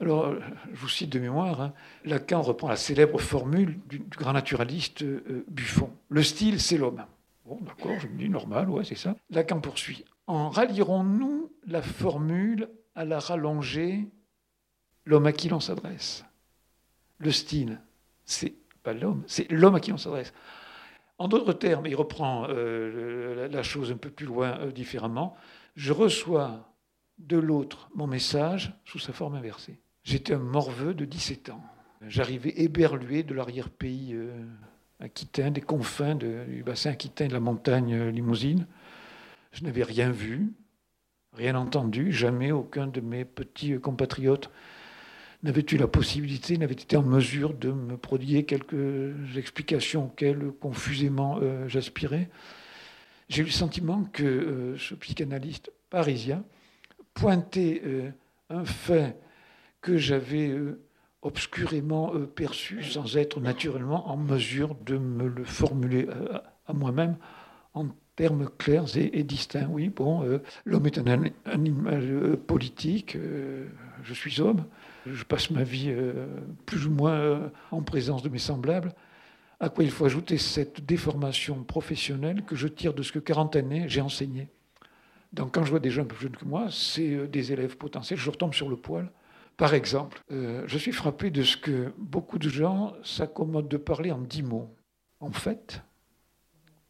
alors, 0.00 0.26
euh, 0.26 0.40
je 0.72 0.80
vous 0.80 0.88
cite 0.88 1.10
de 1.10 1.18
mémoire, 1.18 1.60
hein, 1.60 1.74
Lacan 2.06 2.40
reprend 2.40 2.68
la 2.68 2.76
célèbre 2.76 3.20
formule 3.20 3.78
du, 3.86 3.98
grand 3.98 4.32
naturaliste 4.32 5.02
euh, 5.02 5.44
Buffon. 5.48 5.90
Le 6.08 6.22
style, 6.22 6.58
c'est 6.58 6.78
l'homme. 6.78 7.04
Bon, 7.44 7.58
d'accord, 7.60 7.98
je 8.00 8.06
me 8.06 8.16
dis 8.16 8.30
normal, 8.30 8.70
ouais, 8.70 8.84
c'est 8.84 8.96
ça. 8.96 9.14
Lacan 9.28 9.60
poursuit. 9.60 10.06
En 10.26 10.48
rallierons-nous 10.48 11.52
la 11.66 11.82
formule 11.82 12.70
à 12.94 13.04
la 13.04 13.18
rallonger 13.18 14.08
l'homme 15.04 15.26
à 15.26 15.32
qui 15.32 15.50
l'on 15.50 15.60
s'adresse 15.60 16.24
Le 17.18 17.30
style, 17.30 17.80
c'est 18.24 18.54
pas 18.82 18.94
l'homme, 18.94 19.22
c'est 19.26 19.50
l'homme 19.52 19.74
à 19.74 19.80
qui 19.80 19.90
l'on 19.90 19.98
s'adresse. 19.98 20.32
En 21.18 21.28
d'autres 21.28 21.52
termes, 21.52 21.86
il 21.86 21.94
reprend 21.94 22.46
euh, 22.48 23.48
la 23.48 23.62
chose 23.62 23.92
un 23.92 23.98
peu 23.98 24.08
plus 24.08 24.24
loin 24.24 24.66
différemment. 24.68 25.36
Je 25.76 25.92
reçois 25.92 26.72
de 27.18 27.36
l'autre 27.36 27.90
mon 27.94 28.06
message 28.06 28.72
sous 28.86 28.98
sa 28.98 29.12
forme 29.12 29.34
inversée. 29.34 29.78
J'étais 30.02 30.34
un 30.34 30.38
morveux 30.38 30.94
de 30.94 31.04
17 31.04 31.50
ans. 31.50 31.62
J'arrivais 32.06 32.54
éberlué 32.56 33.22
de 33.22 33.34
l'arrière-pays 33.34 34.14
euh, 34.14 34.30
aquitain, 35.00 35.50
des 35.50 35.60
confins 35.60 36.14
du 36.14 36.62
bassin 36.64 36.90
aquitain 36.90 37.26
de 37.26 37.34
la 37.34 37.40
montagne 37.40 37.94
euh, 37.94 38.10
limousine. 38.10 38.66
Je 39.52 39.64
n'avais 39.64 39.82
rien 39.82 40.10
vu, 40.10 40.52
rien 41.34 41.54
entendu, 41.56 42.12
jamais 42.12 42.52
aucun 42.52 42.86
de 42.86 43.00
mes 43.00 43.24
petits 43.24 43.78
compatriotes 43.78 44.50
n'avait 45.42 45.64
eu 45.70 45.76
la 45.76 45.88
possibilité, 45.88 46.58
n'avait 46.58 46.74
été 46.74 46.96
en 46.96 47.02
mesure 47.02 47.54
de 47.54 47.72
me 47.72 47.96
prodiguer 47.96 48.44
quelques 48.44 49.14
explications 49.36 50.06
auxquelles 50.06 50.52
confusément 50.60 51.38
euh, 51.40 51.66
j'aspirais. 51.66 52.28
J'ai 53.28 53.42
eu 53.42 53.46
le 53.46 53.50
sentiment 53.50 54.04
que 54.12 54.74
ce 54.78 54.94
psychanalyste 54.94 55.70
parisien 55.88 56.44
pointait 57.14 57.80
un 58.48 58.64
fait 58.64 59.16
que 59.80 59.96
j'avais 59.96 60.48
euh, 60.48 60.80
obscurément 61.22 62.14
euh, 62.14 62.26
perçu 62.26 62.82
sans 62.82 63.16
être 63.16 63.40
naturellement 63.40 64.08
en 64.08 64.16
mesure 64.16 64.74
de 64.74 64.98
me 64.98 65.28
le 65.28 65.44
formuler 65.44 66.06
euh, 66.08 66.38
à 66.66 66.72
moi-même 66.72 67.16
en 67.74 67.88
termes 68.16 68.50
clairs 68.58 68.96
et, 68.96 69.22
distincts. 69.22 69.68
Oui, 69.70 69.88
bon, 69.88 70.40
l'homme 70.66 70.86
est 70.86 70.98
un 70.98 71.06
animal 71.46 72.36
politique, 72.36 73.16
je 74.02 74.12
suis 74.12 74.42
homme, 74.42 74.66
je 75.06 75.24
passe 75.24 75.50
ma 75.50 75.62
vie 75.62 75.94
plus 76.66 76.86
ou 76.86 76.90
moins 76.90 77.50
en 77.70 77.80
présence 77.80 78.22
de 78.22 78.28
mes 78.28 78.38
semblables. 78.38 78.92
À 79.58 79.70
quoi 79.70 79.84
il 79.84 79.90
faut 79.90 80.04
ajouter 80.04 80.36
cette 80.36 80.84
déformation 80.84 81.64
professionnelle 81.64 82.44
que 82.44 82.56
je 82.56 82.68
tire 82.68 82.92
de 82.92 83.02
ce 83.02 83.12
que 83.12 83.20
40 83.20 83.56
années 83.56 83.88
j'ai 83.88 84.02
enseigné. 84.02 84.50
Donc 85.32 85.54
quand 85.54 85.64
je 85.64 85.70
vois 85.70 85.80
des 85.80 85.90
gens 85.90 86.04
plus 86.04 86.20
jeunes 86.20 86.36
que 86.36 86.44
moi, 86.44 86.66
c'est 86.70 87.26
des 87.26 87.52
élèves 87.52 87.78
potentiels, 87.78 88.18
je 88.18 88.30
retombe 88.30 88.52
sur 88.52 88.68
le 88.68 88.76
poil 88.76 89.10
par 89.60 89.74
exemple, 89.74 90.22
euh, 90.32 90.64
je 90.66 90.78
suis 90.78 90.90
frappé 90.90 91.30
de 91.30 91.42
ce 91.42 91.58
que 91.58 91.92
beaucoup 91.98 92.38
de 92.38 92.48
gens 92.48 92.94
s'accommodent 93.04 93.68
de 93.68 93.76
parler 93.76 94.10
en 94.10 94.22
dix 94.22 94.42
mots. 94.42 94.74
En 95.20 95.32
fait, 95.32 95.82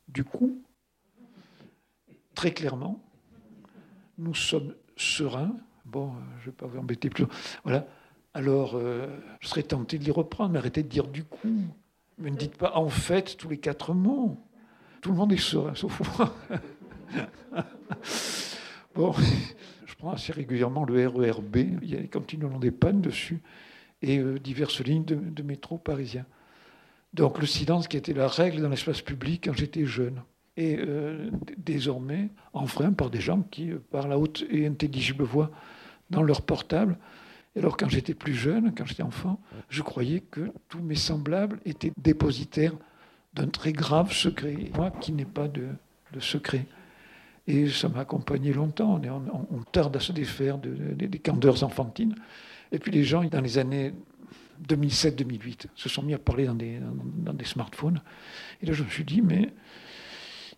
du 0.07 0.23
coup, 0.23 0.63
très 2.37 2.53
clairement, 2.53 3.03
nous 4.19 4.37
sommes 4.37 4.77
sereins. 4.97 5.57
Bon, 5.85 6.11
euh, 6.11 6.13
je 6.39 6.43
ne 6.43 6.51
vais 6.53 6.57
pas 6.57 6.67
vous 6.67 6.79
embêter 6.79 7.11
plus. 7.11 7.25
Voilà. 7.65 7.89
Alors, 8.35 8.77
euh, 8.77 9.19
je 9.41 9.49
serais 9.49 9.65
tenté 9.65 9.99
de 9.99 10.05
les 10.05 10.13
reprendre, 10.13 10.53
mais 10.53 10.61
arrêtez 10.61 10.85
de 10.85 10.89
dire 10.89 11.09
du 11.09 11.25
coup. 11.25 11.65
Mais 12.19 12.31
ne 12.31 12.37
dites 12.37 12.57
pas 12.57 12.77
en 12.77 12.89
fait 12.89 13.37
tous 13.37 13.49
les 13.49 13.59
quatre 13.59 13.95
mots. 13.95 14.39
Tout 15.01 15.11
le 15.11 15.17
monde 15.17 15.33
est 15.33 15.39
serein, 15.39 15.75
sauf 15.75 16.01
moi. 16.17 16.37
bon, 18.95 19.13
prends 20.01 20.13
assez 20.13 20.33
régulièrement 20.33 20.85
le 20.85 21.07
RERB. 21.07 21.57
Il 21.83 21.91
y 21.91 21.97
a 21.97 22.03
continuellement 22.07 22.59
des 22.59 22.71
pannes 22.71 23.03
dessus 23.03 23.41
et 24.03 24.19
euh, 24.19 24.39
diverses 24.39 24.81
lignes 24.81 25.05
de, 25.05 25.43
métro 25.43 25.77
parisien. 25.77 26.25
Donc 27.13 27.39
le 27.39 27.47
silence 27.47 27.87
qui 27.87 27.97
était 27.97 28.15
la 28.15 28.27
règle 28.27 28.63
dans 28.63 28.71
l'espace 28.71 29.03
public 29.03 29.45
quand 29.45 29.53
j'étais 29.53 29.85
jeune. 29.85 30.23
Et 30.57 30.79
euh, 30.79 31.31
désormais 31.59 32.31
enfreint 32.55 32.93
par 32.93 33.11
des 33.11 33.21
gens 33.21 33.43
qui 33.43 33.71
euh, 33.71 33.79
parlent 33.91 34.13
à 34.13 34.19
haute 34.19 34.45
et 34.51 34.67
intelligible 34.67 35.25
voix 35.25 35.51
dans 36.09 36.23
leur 36.23 36.43
portable. 36.43 36.97
Alors 37.55 37.77
quand 37.77 37.89
j'étais 37.89 38.15
plus 38.15 38.35
jeune, 38.35 38.73
quand 38.75 38.87
j'étais 38.87 39.03
enfant, 39.03 39.39
je 39.69 39.83
croyais 39.83 40.21
que 40.21 40.51
tous 40.69 40.81
mes 40.81 40.95
semblables 40.95 41.61
étaient 41.67 41.93
dépositaires 41.99 42.75
d'un 43.35 43.49
très 43.49 43.73
grave 43.73 44.13
secret. 44.13 44.71
Moi 44.75 44.91
qui 44.91 45.13
n'ai 45.13 45.27
pas 45.27 45.49
de 45.49 45.69
secret. 46.21 46.67
Et 47.47 47.69
ça 47.69 47.89
m'a 47.89 48.01
accompagné 48.01 48.53
longtemps. 48.53 49.01
On, 49.51 49.63
tarde 49.73 49.97
à 49.97 50.01
se 50.01 50.13
défaire 50.13 50.59
des 50.59 51.19
candeurs 51.19 51.63
enfantines. 51.65 52.15
Et 52.73 52.79
puis 52.79 52.93
les 52.93 53.05
gens, 53.05 53.25
dans 53.25 53.41
les 53.41 53.59
années 53.59 53.93
2007-2008, 54.69 55.67
se 55.75 55.89
sont 55.89 56.03
mis 56.03 56.15
à 56.15 56.19
parler 56.19 56.47
dans 56.47 56.55
des, 56.55 57.45
smartphones. 57.45 58.01
Et 58.63 58.67
là, 58.67 58.73
je 58.73 58.83
me 58.83 58.89
suis 58.89 59.05
dit, 59.05 59.23
mais 59.23 59.51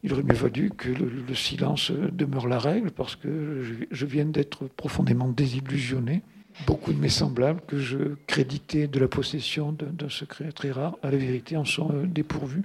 il 0.02 0.12
aurait 0.12 0.22
mieux 0.22 0.34
valu 0.34 0.70
que 0.70 0.88
le, 0.88 1.34
silence 1.34 1.90
demeure 1.90 2.46
la 2.46 2.58
règle, 2.58 2.90
parce 2.90 3.16
que 3.16 3.62
je, 3.90 4.06
viens 4.06 4.24
d'être 4.24 4.66
profondément 4.66 5.28
désillusionné. 5.28 6.22
Beaucoup 6.66 6.92
de 6.92 6.98
mes 6.98 7.08
semblables 7.08 7.62
que 7.66 7.78
je 7.78 8.16
créditais 8.26 8.86
de 8.86 9.00
la 9.00 9.08
possession 9.08 9.72
d'un 9.72 10.10
secret 10.10 10.52
très 10.52 10.70
rare, 10.70 10.96
à 11.02 11.10
la 11.10 11.16
vérité, 11.16 11.56
en 11.56 11.64
sont 11.64 11.90
euh, 11.94 12.06
dépourvus. 12.06 12.62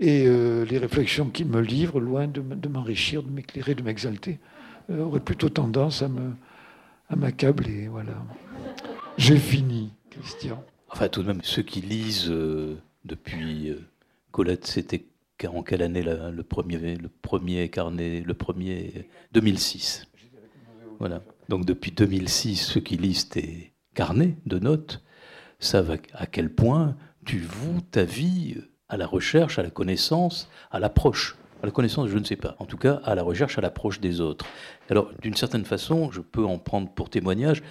Et 0.00 0.26
euh, 0.26 0.64
les 0.64 0.78
réflexions 0.78 1.28
qu'il 1.28 1.46
me 1.46 1.60
livre, 1.60 2.00
loin 2.00 2.28
de, 2.28 2.68
m'enrichir, 2.68 3.22
de 3.22 3.30
m'éclairer, 3.30 3.74
de 3.74 3.82
m'exalter, 3.82 4.38
euh, 4.90 5.02
auraient 5.02 5.20
plutôt 5.20 5.48
tendance 5.48 6.02
à 6.02 6.08
me 6.08 6.32
à 7.10 7.16
m'accabler. 7.16 7.88
Voilà. 7.88 8.12
J'ai 9.16 9.38
fini, 9.38 9.92
Christian. 10.10 10.62
Enfin, 10.90 11.08
tout 11.08 11.22
de 11.22 11.28
même, 11.28 11.40
ceux 11.42 11.62
qui 11.62 11.80
lisent 11.80 12.28
euh, 12.28 12.76
depuis 13.06 13.74
Colette, 14.30 14.66
c'était 14.66 15.06
en 15.46 15.62
quelle 15.62 15.82
année 15.82 16.02
le 16.02 16.42
premier, 16.42 16.96
le 16.96 17.08
premier 17.08 17.68
carnet, 17.70 18.20
le 18.20 18.34
premier 18.34 19.08
2006. 19.32 20.06
Voilà. 20.98 21.22
Donc 21.48 21.64
depuis 21.64 21.92
2006, 21.92 22.56
ceux 22.56 22.80
qui 22.80 22.96
lisent 22.96 23.28
tes 23.28 23.72
carnets 23.94 24.36
de 24.46 24.58
notes 24.58 25.02
savent 25.60 25.98
à 26.12 26.26
quel 26.26 26.52
point 26.54 26.96
tu 27.24 27.38
voues 27.38 27.80
ta 27.80 28.04
vie 28.04 28.56
à 28.88 28.96
la 28.96 29.06
recherche, 29.06 29.58
à 29.58 29.62
la 29.62 29.70
connaissance, 29.70 30.48
à 30.70 30.78
l'approche. 30.80 31.36
À 31.62 31.66
la 31.66 31.72
connaissance, 31.72 32.08
je 32.08 32.18
ne 32.18 32.24
sais 32.24 32.36
pas. 32.36 32.54
En 32.58 32.66
tout 32.66 32.76
cas, 32.76 33.00
à 33.04 33.14
la 33.14 33.22
recherche, 33.22 33.58
à 33.58 33.60
l'approche 33.60 34.00
des 34.00 34.20
autres. 34.20 34.46
Alors, 34.90 35.10
d'une 35.20 35.34
certaine 35.34 35.64
façon, 35.64 36.10
je 36.12 36.20
peux 36.20 36.44
en 36.44 36.58
prendre 36.58 36.88
pour 36.88 37.10
témoignage. 37.10 37.62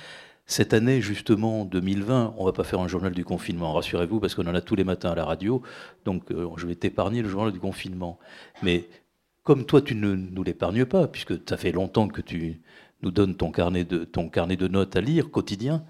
Cette 0.45 0.73
année, 0.73 1.01
justement, 1.01 1.65
2020, 1.65 2.35
on 2.37 2.45
va 2.45 2.53
pas 2.53 2.63
faire 2.63 2.79
un 2.79 2.87
journal 2.87 3.13
du 3.13 3.25
confinement, 3.25 3.73
rassurez-vous, 3.73 4.19
parce 4.19 4.35
qu'on 4.35 4.47
en 4.47 4.55
a 4.55 4.61
tous 4.61 4.75
les 4.75 4.83
matins 4.83 5.11
à 5.11 5.15
la 5.15 5.25
radio. 5.25 5.61
Donc, 6.05 6.31
euh, 6.31 6.47
je 6.57 6.67
vais 6.67 6.75
t'épargner 6.75 7.21
le 7.21 7.29
journal 7.29 7.51
du 7.51 7.59
confinement. 7.59 8.19
Mais 8.61 8.87
comme 9.43 9.65
toi, 9.65 9.81
tu 9.81 9.95
ne 9.95 10.15
nous 10.15 10.43
l'épargnes 10.43 10.85
pas, 10.85 11.07
puisque 11.07 11.33
ça 11.47 11.57
fait 11.57 11.71
longtemps 11.71 12.07
que 12.07 12.21
tu 12.21 12.61
nous 13.01 13.11
donnes 13.11 13.35
ton 13.35 13.51
carnet 13.51 13.83
de, 13.83 14.03
ton 14.03 14.29
carnet 14.29 14.55
de 14.55 14.67
notes 14.67 14.95
à 14.95 15.01
lire 15.01 15.31
quotidien, 15.31 15.83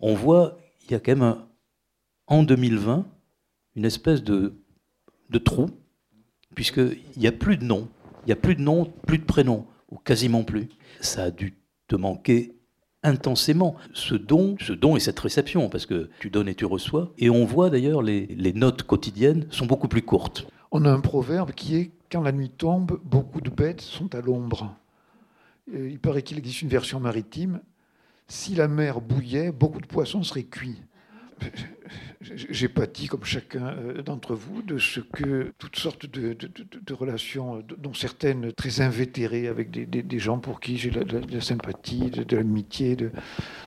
on 0.00 0.14
voit, 0.14 0.58
il 0.84 0.92
y 0.92 0.94
a 0.94 1.00
quand 1.00 1.16
même 1.16 1.36
en 2.26 2.42
2020, 2.42 3.06
une 3.76 3.84
espèce 3.84 4.22
de 4.22 4.54
de 5.30 5.38
trou, 5.38 5.66
puisqu'il 6.54 6.98
n'y 7.16 7.26
a 7.26 7.32
plus 7.32 7.56
de 7.56 7.64
nom, 7.64 7.88
il 8.24 8.26
n'y 8.26 8.32
a 8.32 8.36
plus 8.36 8.56
de 8.56 8.62
nom, 8.62 8.92
plus 9.06 9.18
de 9.18 9.24
prénom, 9.24 9.66
ou 9.90 9.96
quasiment 9.96 10.44
plus. 10.44 10.68
Ça 11.00 11.24
a 11.24 11.30
dû 11.30 11.56
te 11.86 11.96
manquer 11.96 12.54
intensément 13.02 13.76
ce 13.94 14.14
don, 14.14 14.56
ce 14.60 14.72
don 14.72 14.96
et 14.96 15.00
cette 15.00 15.18
réception, 15.20 15.68
parce 15.68 15.86
que 15.86 16.10
tu 16.20 16.30
donnes 16.30 16.48
et 16.48 16.54
tu 16.54 16.64
reçois. 16.64 17.12
Et 17.18 17.30
on 17.30 17.44
voit 17.44 17.70
d'ailleurs 17.70 18.02
les, 18.02 18.26
les 18.26 18.52
notes 18.52 18.82
quotidiennes 18.82 19.46
sont 19.50 19.66
beaucoup 19.66 19.88
plus 19.88 20.02
courtes. 20.02 20.46
On 20.70 20.84
a 20.84 20.90
un 20.90 21.00
proverbe 21.00 21.52
qui 21.52 21.76
est 21.76 21.90
quand 22.10 22.22
la 22.22 22.32
nuit 22.32 22.50
tombe, 22.50 23.00
beaucoup 23.04 23.40
de 23.40 23.50
bêtes 23.50 23.80
sont 23.80 24.14
à 24.14 24.20
l'ombre. 24.20 24.74
Il 25.72 25.98
paraît 25.98 26.22
qu'il 26.22 26.38
existe 26.38 26.62
une 26.62 26.68
version 26.68 27.00
maritime. 27.00 27.60
Si 28.26 28.54
la 28.54 28.68
mer 28.68 29.00
bouillait, 29.00 29.52
beaucoup 29.52 29.80
de 29.80 29.86
poissons 29.86 30.22
seraient 30.22 30.44
cuits 30.44 30.80
j'ai 32.20 32.68
pâti, 32.68 33.06
comme 33.06 33.24
chacun 33.24 33.68
euh, 33.68 34.02
d'entre 34.02 34.34
vous, 34.34 34.62
de 34.62 34.78
ce 34.78 35.00
que 35.00 35.52
toutes 35.58 35.76
sortes 35.76 36.06
de, 36.06 36.36
relations, 36.92 37.62
dont 37.78 37.94
certaines 37.94 38.52
très 38.52 38.80
invétérées 38.80 39.48
avec 39.48 39.70
des, 39.70 40.18
gens 40.18 40.38
pour 40.38 40.60
qui 40.60 40.78
j'ai 40.78 40.90
de, 40.90 41.20
la 41.32 41.40
sympathie, 41.40 42.10
de, 42.10 42.36
l'amitié, 42.36 42.96
de, 42.96 43.10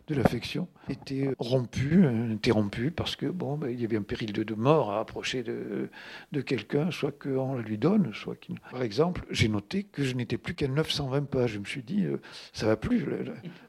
l'affection 0.09 0.67
était 0.89 1.33
rompu, 1.39 2.05
interrompu, 2.05 2.91
parce 2.91 3.15
que 3.15 3.25
bon, 3.25 3.57
ben, 3.57 3.69
il 3.69 3.79
y 3.79 3.85
avait 3.85 3.97
un 3.97 4.01
péril 4.01 4.33
de, 4.33 4.53
mort 4.53 4.91
à 4.91 4.99
approcher 4.99 5.43
de, 5.43 5.89
de 6.31 6.41
quelqu'un, 6.41 6.91
soit 6.91 7.11
qu'on 7.11 7.55
la 7.55 7.61
lui 7.61 7.77
donne, 7.77 8.11
soit 8.13 8.35
qu'il. 8.35 8.59
Par 8.71 8.83
exemple, 8.83 9.25
j'ai 9.29 9.47
noté 9.47 9.83
que 9.83 10.03
je 10.03 10.15
n'étais 10.15 10.37
plus 10.37 10.53
qu'à 10.53 10.67
920 10.67 11.23
pages. 11.23 11.53
Je 11.53 11.59
me 11.59 11.65
suis 11.65 11.83
dit, 11.83 12.05
euh, 12.05 12.17
ça 12.53 12.65
va 12.67 12.75
plus. 12.75 13.05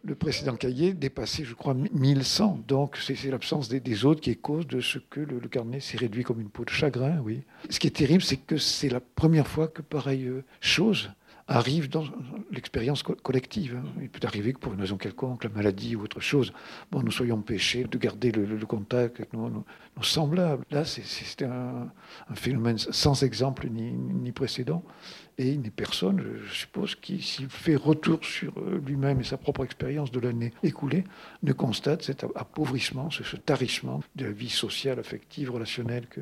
Le, 0.05 0.15
précédent 0.15 0.57
cahier 0.57 0.93
dépassait, 0.95 1.45
je 1.45 1.55
crois, 1.55 1.75
1100. 1.75 2.61
Donc 2.69 2.97
c'est 2.97 3.31
l'absence 3.31 3.69
des, 3.69 4.05
autres 4.05 4.21
qui 4.21 4.31
est 4.31 4.37
cause 4.43 4.67
de 4.67 4.81
ce 4.81 4.99
que 4.99 5.21
le, 5.21 5.41
carnet 5.49 5.81
s'est 5.81 5.97
réduit 5.97 6.25
comme 6.25 6.41
une 6.41 6.51
peau 6.51 6.65
de 6.65 6.71
chagrin, 6.71 7.19
oui. 7.25 7.43
Ce 7.71 7.79
qui 7.79 7.87
est 7.87 7.97
terrible, 7.97 8.23
c'est 8.23 8.37
que 8.37 8.59
c'est 8.59 8.89
la 8.89 9.01
première 9.01 9.47
fois 9.47 9.69
que 9.69 9.81
pareille 9.81 10.27
euh, 10.27 10.45
chose 10.61 11.11
arrive 11.49 11.89
dans 11.89 12.05
l'expérience 12.51 13.03
collective. 13.03 13.77
Hein. 13.77 13.89
Il 14.01 14.09
peut 14.09 14.27
arriver 14.27 14.53
que 14.53 14.59
pour 14.59 14.73
une 14.73 14.81
raison 14.81 14.97
quelconque, 14.97 15.45
la 15.45 15.51
maladie 15.51 15.97
ou 15.97 16.03
autre 16.03 16.21
chose, 16.21 16.53
bon, 16.91 17.03
nous 17.03 17.11
soyons 17.11 17.37
empêchés 17.37 17.85
de 17.85 17.99
garder 17.99 18.31
le, 18.31 18.57
contact 18.67 19.21
avec 19.21 19.33
nos, 19.33 19.65
semblables. 20.01 20.65
Là, 20.71 20.85
c'est 20.85 21.43
un, 21.43 21.91
phénomène 22.35 22.79
sans 22.79 23.23
exemple 23.23 23.69
ni, 23.69 24.33
précédent. 24.33 24.83
Et 25.39 25.49
il 25.49 25.63
n'est 25.63 25.71
personne, 25.71 26.23
je 26.47 26.53
suppose, 26.53 26.95
qui, 26.95 27.23
s'il 27.23 27.49
fait 27.49 27.77
retour 27.77 28.23
sur 28.23 28.53
euh, 28.59 28.81
lui-même 28.87 29.21
et 29.21 29.25
sa 29.25 29.39
propre 29.39 29.65
expérience 29.65 30.11
de 30.11 30.21
l'année 30.21 30.53
écoulée, 30.63 31.05
ne 31.43 31.53
constate 31.53 32.03
cet 32.03 32.25
appauvrissement, 32.37 33.11
ce, 33.11 33.37
tarissement 33.37 34.03
de 34.15 34.27
la 34.27 34.31
vie 34.31 34.51
sociale, 34.51 34.99
affective, 34.99 35.51
relationnelle 35.51 36.07
que 36.07 36.21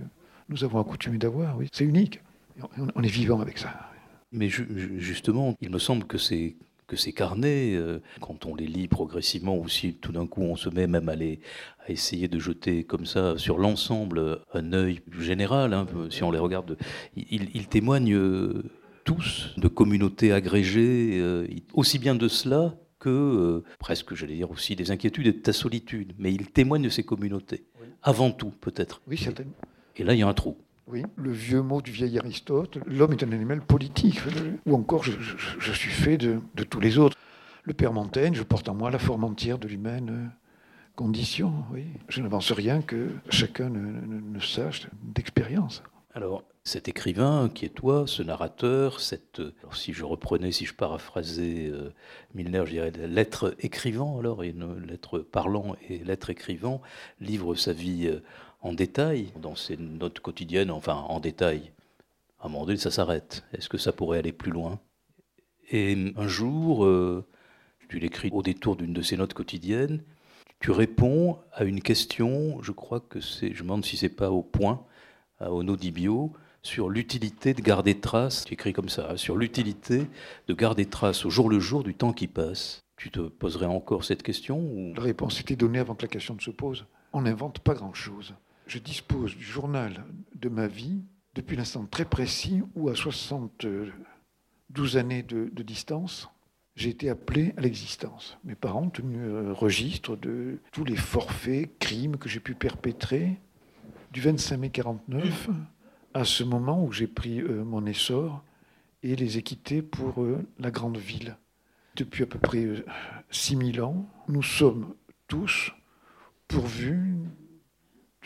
nous 0.49 0.62
avons 0.62 0.81
accoutumé 0.81 1.18
d'avoir. 1.18 1.59
Oui. 1.59 1.68
C'est 1.73 1.85
unique. 1.85 2.20
On 2.94 3.03
est 3.03 3.09
vivant 3.09 3.40
avec 3.40 3.59
ça. 3.59 3.90
Mais 4.33 4.49
justement, 4.49 5.57
il 5.61 5.70
me 5.70 5.79
semble 5.79 6.05
que 6.05 6.18
ces, 6.18 6.57
carnets, 7.12 7.75
euh, 7.75 8.01
quand 8.20 8.46
on 8.46 8.55
les 8.55 8.66
lit 8.66 8.87
progressivement, 8.87 9.57
ou 9.57 9.68
si 9.68 9.94
tout 9.94 10.12
d'un 10.12 10.27
coup 10.27 10.42
on 10.42 10.57
se 10.57 10.68
met 10.68 10.87
même 10.87 11.09
à, 11.09 11.16
les, 11.16 11.40
à 11.87 11.90
essayer 11.90 12.29
de 12.29 12.38
jeter 12.38 12.85
comme 12.85 13.07
ça 13.07 13.37
sur 13.38 13.59
l'ensemble 13.59 14.40
un 14.55 14.73
œil 14.73 15.01
général, 15.18 15.75
hein, 15.75 15.87
si 16.11 16.23
on 16.23 16.31
les 16.31 16.38
regarde, 16.38 16.77
ils, 17.16 17.66
témoignent 17.66 18.14
euh, 18.14 18.62
tous 19.14 19.55
de 19.57 19.66
communautés 19.66 20.33
agrégées, 20.33 21.18
euh, 21.20 21.46
aussi 21.75 21.99
bien 21.99 22.14
de 22.14 22.29
cela 22.29 22.77
que 23.01 23.64
presque, 23.79 24.14
j'allais 24.14 24.37
dire 24.37 24.51
aussi, 24.51 24.77
des 24.77 24.90
inquiétudes 24.90 25.27
et 25.27 25.33
de 25.33 25.38
ta 25.38 25.53
solitude. 25.53 26.12
Mais 26.18 26.33
ils 26.33 26.51
témoignent 26.51 26.85
de 26.85 26.90
ces 26.90 27.03
communautés, 27.03 27.64
avant 28.03 28.31
tout 28.31 28.53
peut-être. 28.61 29.01
Oui, 29.09 29.16
certainement. 29.16 29.57
Et 29.96 30.05
là, 30.05 30.14
il 30.14 30.20
y 30.20 30.23
a 30.23 30.29
un 30.29 30.35
trou. 30.35 30.57
Oui, 30.87 31.03
le 31.16 31.33
vieux 31.33 31.62
mot 31.62 31.83
du 31.83 31.90
vieil 31.90 32.18
Aristote, 32.18 32.79
l'homme 32.87 33.12
est 33.12 33.23
un 33.23 33.33
animal 33.33 33.62
politique, 33.62 34.20
ou 34.66 34.75
encore 34.75 35.03
je, 35.03 35.73
suis 35.73 35.90
fait 35.90 36.16
de, 36.16 36.40
tous 36.68 36.81
les 36.81 36.99
autres. 36.99 37.16
Le 37.64 37.75
père 37.75 37.92
Montaigne, 37.92 38.35
je 38.35 38.42
porte 38.42 38.68
en 38.68 38.75
moi 38.75 38.90
la 38.90 38.99
forme 38.99 39.25
entière 39.25 39.59
de 39.59 39.66
l'humaine 39.66 40.31
condition, 40.96 41.64
oui. 41.73 41.87
Je 42.09 42.20
n'avance 42.20 42.53
rien 42.53 42.83
que 42.83 43.09
chacun 43.31 43.70
ne, 43.70 44.40
sache 44.40 44.88
d'expérience. 45.03 45.83
Alors, 46.14 46.42
cet 46.64 46.88
écrivain 46.88 47.49
qui 47.53 47.64
est 47.64 47.70
toi, 47.75 48.05
ce 48.07 48.23
narrateur, 48.23 49.01
cette, 49.01 49.40
si 49.73 49.92
je 49.92 50.05
reprenais, 50.05 50.53
si 50.53 50.66
je 50.66 50.75
paraphrasais 50.75 51.68
euh, 51.68 51.92
Milner, 52.35 52.62
je 52.66 52.70
dirais 52.73 52.92
lettre 53.09 53.55
écrivant, 53.61 54.18
alors, 54.18 54.42
une 54.42 54.87
lettre 54.87 55.18
parlant 55.18 55.75
et 55.88 55.99
lettre 55.99 56.31
écrivant, 56.31 56.83
livre 57.20 57.55
sa 57.55 57.73
vie 57.73 58.07
euh, 58.07 58.20
en 58.61 58.75
détail 58.75 59.33
dans 59.40 59.57
ses 59.57 59.77
notes 59.79 60.20
quotidiennes, 60.20 60.70
enfin 60.70 60.94
en 60.94 61.18
détail. 61.18 61.73
À 62.40 62.46
un 62.46 62.49
moment 62.51 62.66
donné, 62.66 62.79
ça 62.79 62.90
s'arrête. 62.90 63.44
Est-ce 63.53 63.68
que 63.68 63.79
ça 63.79 63.92
pourrait 63.92 64.18
aller 64.18 64.33
plus 64.33 64.53
loin? 64.53 64.81
Et 65.70 66.12
un 66.16 66.29
jour, 66.29 66.85
euh, 66.85 67.27
tu 67.88 67.99
l'écris 67.99 68.31
au 68.33 68.42
détour 68.42 68.77
d'une 68.77 68.92
de 68.92 69.03
ces 69.03 69.16
notes 69.16 69.35
quotidiennes, 69.35 70.03
tu 70.59 70.73
réponds 70.73 71.38
à 71.53 71.64
une 71.64 71.81
question, 71.81 72.62
je 72.62 72.73
crois 72.73 73.01
que 73.01 73.20
c'est, 73.20 73.55
je 73.55 73.62
me 73.62 73.68
demande 73.68 73.85
si 73.85 73.96
c'est 73.96 74.11
pas 74.11 74.31
au 74.31 74.42
point, 74.42 74.85
à 75.38 75.51
Ono 75.53 75.75
Dibio, 75.75 76.35
sur 76.62 76.88
l'utilité 76.90 77.55
de 77.55 77.62
garder 77.62 77.99
trace, 77.99 78.44
tu 78.44 78.57
comme 78.73 78.88
ça, 78.88 79.16
sur 79.16 79.37
l'utilité 79.37 80.07
de 80.49 80.55
garder 80.55 80.87
trace 80.87 81.25
au 81.25 81.31
jour 81.31 81.49
le 81.49 81.61
jour 81.61 81.83
du 81.83 81.94
temps 81.94 82.12
qui 82.12 82.27
passe. 82.27 82.81
Tu 82.96 83.11
te 83.11 83.20
poserais 83.20 83.66
encore 83.66 84.05
cette 84.05 84.23
question. 84.23 84.92
La 84.94 85.03
réponse 85.03 85.40
était 85.40 85.57
donnée 85.57 85.79
avant 85.79 85.94
que 85.94 86.03
la 86.03 86.09
question 86.09 86.35
ne 86.35 86.40
se 86.40 86.51
pose. 86.51 86.85
On 87.12 87.23
n'invente 87.23 87.61
pas 87.61 87.75
grand-chose 87.75 88.35
je 88.70 88.79
dispose 88.79 89.37
du 89.37 89.42
journal 89.42 90.05
de 90.37 90.49
ma 90.49 90.68
vie 90.68 91.03
depuis 91.35 91.57
l'instant 91.57 91.85
très 91.90 92.05
précis 92.05 92.62
où, 92.77 92.88
à 92.88 92.94
72 92.94 93.92
années 94.96 95.25
de, 95.25 95.62
distance, 95.64 96.31
j'ai 96.77 96.90
été 96.90 97.11
appelé 97.11 97.53
à 97.57 97.62
l'existence. 97.62 98.38
Mes 98.44 98.55
parents 98.55 98.85
ont 98.85 98.90
tenu 98.90 99.18
euh, 99.18 99.53
registre 99.53 100.14
de 100.14 100.61
tous 100.70 100.85
les 100.85 100.94
forfaits, 100.94 101.68
crimes 101.81 102.16
que 102.16 102.29
j'ai 102.29 102.38
pu 102.38 102.55
perpétrer 102.55 103.40
du 104.12 104.20
25 104.20 104.57
mai 104.57 104.70
49 104.70 105.51
à 106.14 106.25
ce 106.25 106.44
moment 106.44 106.85
où 106.85 106.92
j'ai 106.92 107.07
pris 107.07 107.40
euh, 107.40 107.64
mon 107.64 107.87
essor 107.87 108.42
et 109.03 109.16
les 109.16 109.38
ai 109.38 109.42
quittés 109.42 109.83
pour 109.83 110.23
euh, 110.23 110.44
la 110.59 110.70
grande 110.70 110.99
ville. 110.99 111.37
Depuis 111.96 112.23
à 112.23 112.27
peu 112.27 112.38
près 112.38 112.66
6000 113.31 113.83
ans, 113.83 114.09
nous 114.29 114.42
sommes 114.42 114.94
tous 115.29 115.73
pourvus 116.49 117.16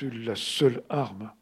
de 0.00 0.08
la 0.08 0.36
seule 0.36 0.82
arme 0.88 1.32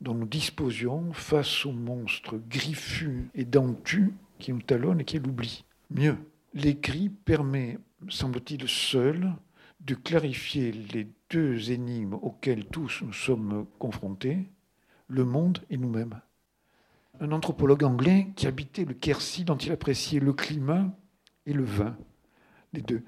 dont 0.00 0.14
nous 0.14 0.26
disposions 0.26 1.12
face 1.12 1.66
au 1.66 1.72
monstre 1.72 2.40
griffu 2.48 3.30
et 3.34 3.44
dentu 3.44 4.14
qui 4.38 4.52
nous 4.52 4.62
talonne 4.62 5.00
et 5.00 5.04
qui 5.04 5.16
est 5.16 5.20
l'oubli. 5.20 5.64
Mieux, 5.90 6.16
l'écrit 6.54 7.10
permet, 7.10 7.78
semble-t-il, 8.08 8.66
seul 8.68 9.32
de 9.80 9.94
clarifier 9.94 10.72
les 10.72 11.08
deux 11.30 11.70
énigmes 11.70 12.14
auxquelles 12.14 12.66
tous 12.66 13.02
nous 13.02 13.12
sommes 13.12 13.66
confrontés, 13.78 14.50
le 15.10 15.24
monde 15.24 15.58
et 15.68 15.76
nous-mêmes. 15.76 16.20
Un 17.20 17.32
anthropologue 17.32 17.84
anglais 17.84 18.28
qui 18.36 18.46
habitait 18.46 18.84
le 18.84 18.94
Quercy, 18.94 19.44
dont 19.44 19.56
il 19.56 19.72
appréciait 19.72 20.20
le 20.20 20.32
climat 20.32 20.86
et 21.44 21.52
le 21.52 21.64
vin, 21.64 21.96
les 22.72 22.80
deux, 22.80 23.02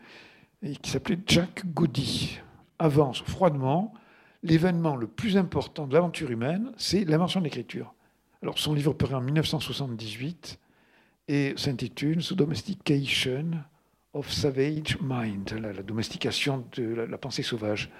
et 0.63 0.77
qui 0.77 0.91
s'appelait 0.91 1.19
Jack 1.27 1.65
Goody, 1.73 2.39
avance 2.79 3.23
froidement 3.23 3.95
l'événement 4.43 4.97
le 4.97 5.07
plus 5.07 5.37
important 5.37 5.87
de 5.87 5.95
l'aventure 5.95 6.31
humaine, 6.31 6.73
c'est 6.77 7.05
l'invention 7.05 7.41
de 7.41 7.45
l'écriture. 7.45 7.95
Alors, 8.43 8.59
son 8.59 8.75
livre 8.75 8.93
paraît 8.93 9.15
en 9.15 9.21
1978 9.21 10.59
et 11.29 11.55
s'intitule 11.57 12.25
The 12.25 12.35
Domestication 12.35 13.53
of 14.13 14.31
Savage 14.31 14.99
Mind, 15.01 15.53
la, 15.53 15.83
domestication 15.83 16.67
de 16.73 16.83
la, 16.83 17.19
pensée 17.19 17.43
sauvage. 17.43 17.91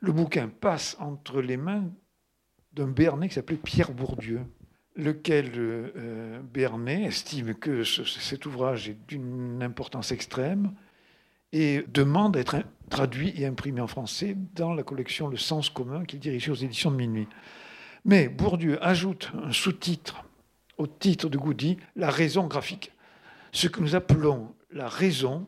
Le 0.00 0.12
bouquin 0.12 0.48
passe 0.48 0.96
entre 1.00 1.40
les 1.40 1.56
mains 1.56 1.90
d'un 2.74 2.88
Bernet 2.88 3.28
qui 3.28 3.34
s'appelait 3.34 3.56
Pierre 3.56 3.92
Bourdieu, 3.92 4.40
lequel 4.96 5.52
euh, 5.56 6.40
Bernet 6.42 7.04
estime 7.04 7.54
que 7.54 7.84
cet 7.84 8.46
ouvrage 8.46 8.88
est 8.88 8.98
d'une 9.08 9.62
importance 9.62 10.12
extrême 10.12 10.72
et 11.52 11.84
demande 11.92 12.36
à 12.36 12.40
être 12.40 12.56
traduit 12.90 13.32
et 13.36 13.46
imprimé 13.46 13.80
en 13.80 13.86
français 13.86 14.36
dans 14.54 14.74
la 14.74 14.82
collection 14.82 15.28
Le 15.28 15.36
Sens 15.36 15.70
commun 15.70 16.04
qu'il 16.04 16.18
dirigeait 16.18 16.50
aux 16.50 16.54
éditions 16.54 16.90
de 16.90 16.96
Minuit. 16.96 17.28
Mais 18.04 18.28
Bourdieu 18.28 18.82
ajoute 18.84 19.30
un 19.42 19.52
sous-titre 19.52 20.24
au 20.76 20.86
titre 20.86 21.28
de 21.28 21.38
Goody, 21.38 21.76
La 21.96 22.10
raison 22.10 22.46
graphique. 22.46 22.90
Ce 23.52 23.68
que 23.68 23.80
nous 23.80 23.94
appelons 23.94 24.52
la 24.72 24.88
raison 24.88 25.46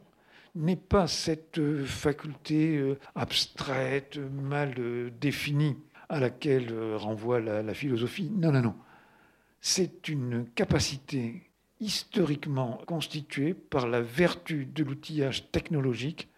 n'est 0.55 0.77
pas 0.77 1.07
cette 1.09 1.61
faculté 1.85 2.77
euh, 2.77 2.99
abstraite, 3.15 4.19
mal 4.19 4.75
euh, 4.79 5.11
définie 5.21 5.77
à 6.09 6.21
laquelle 6.21 6.73
euh, 6.73 6.97
renvoie 6.97 7.41
la, 7.41 7.63
la 7.63 7.75
philosophie. 7.75 8.31
Non, 8.35 8.53
non, 8.53 8.63
non. 8.63 8.75
C'est 9.61 10.09
une 10.09 10.47
capacité 10.55 11.51
historiquement 11.81 12.81
constituée 12.87 13.55
par 13.55 13.87
la 13.87 14.01
vertu 14.01 14.67
de 14.67 14.83
l'outillage 14.83 15.51
technologique 15.51 16.29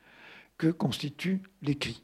que 0.56 0.68
constitue 0.68 1.42
l'écrit. 1.62 2.02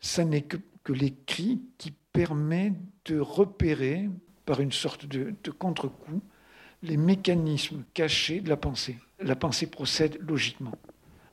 Ce 0.00 0.20
n'est 0.20 0.42
que, 0.42 0.58
l'écrit 0.88 1.62
qui 1.78 1.94
permet 2.12 2.74
de 3.06 3.18
repérer, 3.18 4.10
par 4.44 4.60
une 4.60 4.72
sorte 4.72 5.06
de, 5.06 5.34
contre-coup, 5.50 6.20
les 6.82 6.98
mécanismes 6.98 7.84
cachés 7.94 8.42
de 8.42 8.50
la 8.50 8.58
pensée. 8.58 8.98
La 9.18 9.34
pensée 9.34 9.66
procède 9.66 10.18
logiquement. 10.20 10.76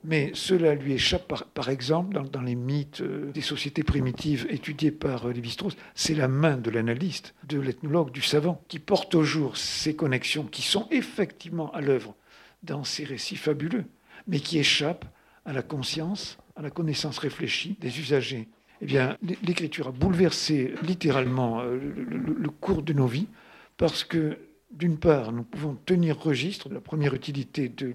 Mais 0.04 0.32
cela 0.34 0.74
lui 0.74 0.94
échappe, 0.94 1.32
par, 1.54 1.68
exemple, 1.68 2.20
dans, 2.30 2.42
les 2.42 2.56
mythes 2.56 3.02
euh, 3.02 3.30
des 3.30 3.40
sociétés 3.40 3.84
primitives 3.84 4.46
étudiées 4.50 4.90
par 4.90 5.26
euh, 5.26 5.32
Lévi-Strauss, 5.32 5.76
c'est 5.94 6.14
la 6.14 6.26
main 6.26 6.56
de 6.56 6.70
l'analyste, 6.70 7.34
de 7.46 7.60
l'ethnologue, 7.60 8.10
du 8.10 8.22
savant, 8.22 8.62
qui 8.66 8.80
porte 8.80 9.14
au 9.14 9.22
jour 9.22 9.56
ces 9.56 9.94
connexions 9.94 10.44
qui 10.44 10.62
sont 10.62 10.88
effectivement 10.90 11.72
à 11.72 11.80
l'œuvre 11.80 12.16
dans 12.64 12.82
ces 12.82 13.04
récits 13.04 13.36
fabuleux, 13.36 13.84
mais 14.26 14.40
qui 14.40 14.58
échappent 14.58 15.06
à 15.44 15.52
la 15.52 15.62
conscience, 15.62 16.38
à 16.56 16.62
la 16.62 16.70
connaissance 16.70 17.18
réfléchie 17.18 17.76
des 17.80 18.00
usagers. 18.00 18.48
Eh 18.80 18.86
bien, 18.86 19.16
l'écriture 19.44 19.88
a 19.88 19.92
bouleversé 19.92 20.74
littéralement 20.82 21.60
euh, 21.60 21.78
le, 21.78 22.50
cours 22.50 22.82
de 22.82 22.92
nos 22.92 23.06
vies 23.06 23.28
parce 23.76 24.02
que 24.02 24.38
D'une 24.72 24.96
part, 24.96 25.32
nous 25.32 25.42
pouvons 25.42 25.76
tenir 25.84 26.18
registre. 26.18 26.70
La 26.70 26.80
première 26.80 27.14
utilité 27.14 27.68
de 27.68 27.92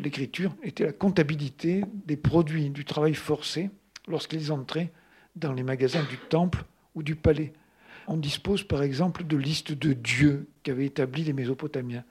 l'écriture 0.00 0.54
était 0.62 0.84
la 0.84 0.92
comptabilité 0.92 1.82
des 2.06 2.16
produits 2.16 2.70
du 2.70 2.84
travail 2.84 3.14
forcé 3.14 3.70
lorsqu'ils 4.06 4.52
entraient 4.52 4.92
dans 5.34 5.52
les 5.52 5.64
magasins 5.64 6.04
du 6.08 6.16
temple 6.16 6.64
ou 6.94 7.02
du 7.02 7.16
palais. 7.16 7.52
On 8.06 8.16
dispose 8.16 8.62
par 8.62 8.82
exemple 8.82 9.24
de 9.24 9.36
listes 9.36 9.72
de 9.72 9.92
dieux 9.92 10.48
qu'avaient 10.62 10.86
établis 10.86 11.24
les 11.24 11.32
Mésopotamiens. 11.32 12.04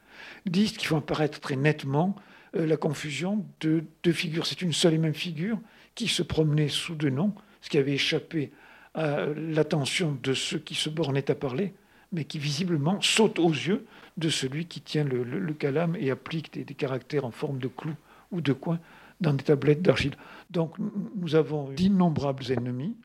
Listes 0.45 0.77
qui 0.77 0.85
font 0.85 0.97
apparaître 0.97 1.39
très 1.39 1.55
nettement 1.55 2.15
euh, 2.55 2.65
la 2.65 2.77
confusion 2.77 3.45
de 3.61 3.83
deux 4.03 4.11
figures. 4.11 4.45
C'est 4.45 4.61
une 4.61 4.73
seule 4.73 4.95
et 4.95 4.97
même 4.97 5.13
figure 5.13 5.59
qui 5.95 6.07
se 6.07 6.23
promenait 6.23 6.69
sous 6.69 6.95
deux 6.95 7.09
noms, 7.09 7.33
ce 7.61 7.69
qui 7.69 7.77
avait 7.77 7.93
échappé 7.93 8.51
à 8.95 9.25
l'attention 9.35 10.17
de 10.23 10.33
ceux 10.33 10.59
qui 10.59 10.75
se 10.75 10.89
bornaient 10.89 11.29
à 11.31 11.35
parler, 11.35 11.73
mais 12.11 12.25
qui 12.25 12.39
visiblement 12.39 13.01
saute 13.01 13.39
aux 13.39 13.51
yeux 13.51 13.85
de 14.17 14.29
celui 14.29 14.65
qui 14.65 14.81
tient 14.81 15.03
le, 15.03 15.53
calame 15.53 15.95
et 15.95 16.11
applique 16.11 16.53
des, 16.53 16.73
caractères 16.73 17.25
en 17.25 17.31
forme 17.31 17.59
de 17.59 17.67
clous 17.67 17.95
ou 18.31 18.41
de 18.41 18.53
coins 18.53 18.79
dans 19.21 19.33
des 19.33 19.43
tablettes 19.43 19.81
d'argile. 19.81 20.15
Donc 20.49 20.75
nous 21.15 21.35
avons 21.35 21.69
d'innombrables 21.69 22.51
ennemis, 22.51 22.95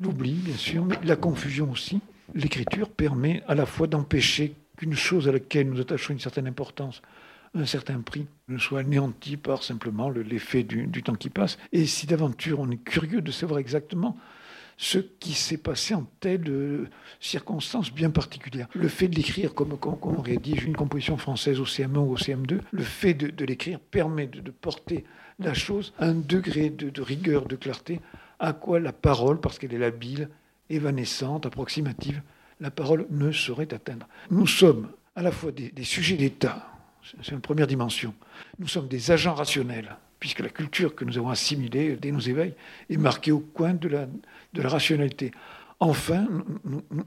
l'oubli 0.00 0.32
bien 0.32 0.56
sûr, 0.56 0.84
mais 0.84 0.98
la 1.04 1.16
confusion 1.16 1.70
aussi. 1.70 2.00
L'écriture 2.34 2.90
permet 2.90 3.42
à 3.48 3.54
la 3.54 3.66
fois 3.66 3.86
d'empêcher 3.86 4.54
qu'une 4.76 4.94
chose 4.94 5.28
à 5.28 5.32
laquelle 5.32 5.70
nous 5.70 5.80
attachons 5.80 6.12
une 6.12 6.20
certaine 6.20 6.46
importance, 6.46 7.02
un 7.54 7.64
certain 7.64 8.00
prix, 8.00 8.26
ne 8.48 8.58
soit 8.58 8.80
anéanti 8.80 9.36
par 9.36 9.62
simplement 9.62 10.10
l'effet 10.10 10.62
du 10.62 11.02
temps 11.02 11.14
qui 11.14 11.30
passe. 11.30 11.58
Et 11.72 11.86
si 11.86 12.06
d'aventure 12.06 12.60
on 12.60 12.70
est 12.70 12.76
curieux 12.76 13.22
de 13.22 13.30
savoir 13.32 13.58
exactement 13.58 14.16
ce 14.78 14.98
qui 14.98 15.34
s'est 15.34 15.58
passé 15.58 15.92
en 15.92 16.04
telle 16.20 16.88
circonstance 17.20 17.92
bien 17.92 18.10
particulière. 18.10 18.68
Le 18.74 18.88
fait 18.88 19.08
de 19.08 19.16
l'écrire, 19.16 19.52
comme, 19.52 19.76
on 19.82 20.22
rédige 20.22 20.64
une 20.64 20.76
composition 20.76 21.16
française 21.16 21.58
au 21.60 21.64
CM1 21.64 21.96
ou 21.96 22.12
au 22.12 22.16
CM2, 22.16 22.60
le 22.70 22.82
fait 22.84 23.12
de, 23.12 23.44
l'écrire 23.44 23.80
permet 23.80 24.28
de, 24.28 24.50
porter 24.50 25.04
la 25.40 25.52
chose 25.52 25.92
à 25.98 26.06
un 26.06 26.14
degré 26.14 26.70
de, 26.70 27.02
rigueur, 27.02 27.46
de 27.46 27.56
clarté, 27.56 28.00
à 28.38 28.52
quoi 28.52 28.78
la 28.78 28.92
parole, 28.92 29.40
parce 29.40 29.58
qu'elle 29.58 29.74
est 29.74 29.78
labile, 29.78 30.28
évanescente, 30.70 31.44
approximative, 31.44 32.22
la 32.60 32.70
parole 32.70 33.06
ne 33.10 33.32
saurait 33.32 33.74
atteindre. 33.74 34.06
Nous 34.30 34.46
sommes 34.46 34.90
à 35.16 35.22
la 35.22 35.32
fois 35.32 35.50
des 35.50 35.84
sujets 35.84 36.16
d'État, 36.16 36.68
c'est 37.22 37.32
une 37.32 37.40
première 37.40 37.66
dimension. 37.66 38.14
Nous 38.60 38.68
sommes 38.68 38.86
des 38.86 39.10
agents 39.10 39.34
rationnels 39.34 39.96
puisque 40.20 40.40
la 40.40 40.48
culture 40.48 40.94
que 40.94 41.04
nous 41.04 41.18
avons 41.18 41.30
assimilée 41.30 41.96
dès 41.96 42.10
nos 42.10 42.20
éveils 42.20 42.54
est 42.90 42.96
marquée 42.96 43.32
au 43.32 43.40
coin 43.40 43.74
de 43.74 43.88
la, 43.88 44.08
rationalité. 44.56 45.30
Enfin, 45.80 46.26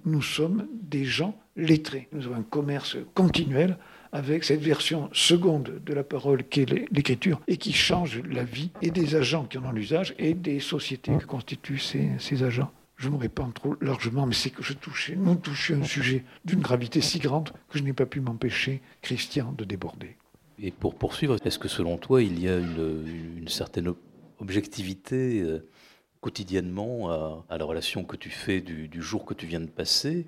nous, 0.05 0.21
sommes 0.21 0.67
des 0.71 1.03
gens 1.03 1.37
lettrés. 1.57 2.07
Nous 2.13 2.25
avons 2.25 2.37
un 2.37 2.43
commerce 2.43 2.97
continuel 3.13 3.77
avec 4.13 4.43
cette 4.43 4.61
version 4.61 5.09
seconde 5.13 5.81
de 5.85 5.93
la 5.93 6.03
parole 6.03 6.43
qu'est 6.43 6.69
l'écriture 6.91 7.41
et 7.47 7.57
qui 7.57 7.73
change 7.73 8.21
la 8.29 8.43
vie 8.43 8.71
et 8.81 8.91
des 8.91 9.15
agents 9.15 9.45
qui 9.45 9.57
en 9.57 9.65
ont 9.65 9.71
l'usage 9.71 10.13
et 10.17 10.33
des 10.33 10.59
sociétés 10.59 11.17
que 11.17 11.25
constituent 11.25 11.79
ces, 11.79 12.43
agents. 12.43 12.71
Je 12.97 13.09
me 13.09 13.17
répands 13.17 13.51
trop 13.51 13.75
largement, 13.81 14.25
mais 14.25 14.35
c'est 14.35 14.51
que 14.51 14.63
je 14.63 14.73
touchais, 14.73 15.15
nous 15.15 15.35
touchions 15.35 15.81
un 15.81 15.83
sujet 15.83 16.23
d'une 16.45 16.59
gravité 16.59 17.01
si 17.01 17.19
grande 17.19 17.51
que 17.69 17.79
je 17.79 17.83
n'ai 17.83 17.93
pas 17.93 18.05
pu 18.05 18.21
m'empêcher, 18.21 18.81
Christian, 19.01 19.53
de 19.57 19.63
déborder. 19.63 20.15
Et 20.59 20.71
pour 20.71 20.95
poursuivre, 20.95 21.37
est-ce 21.43 21.59
que 21.59 21.67
selon 21.67 21.97
toi, 21.97 22.21
il 22.21 22.39
y 22.39 22.47
a 22.47 22.57
une, 22.57 23.47
certaine 23.47 23.93
objectivité 24.39 25.41
euh, 25.41 25.67
quotidiennement 26.19 27.09
à, 27.49 27.57
la 27.57 27.65
relation 27.65 28.03
que 28.03 28.15
tu 28.15 28.29
fais 28.29 28.61
du, 28.61 29.01
jour 29.01 29.25
que 29.25 29.33
tu 29.33 29.45
viens 29.45 29.59
de 29.59 29.65
passer? 29.65 30.27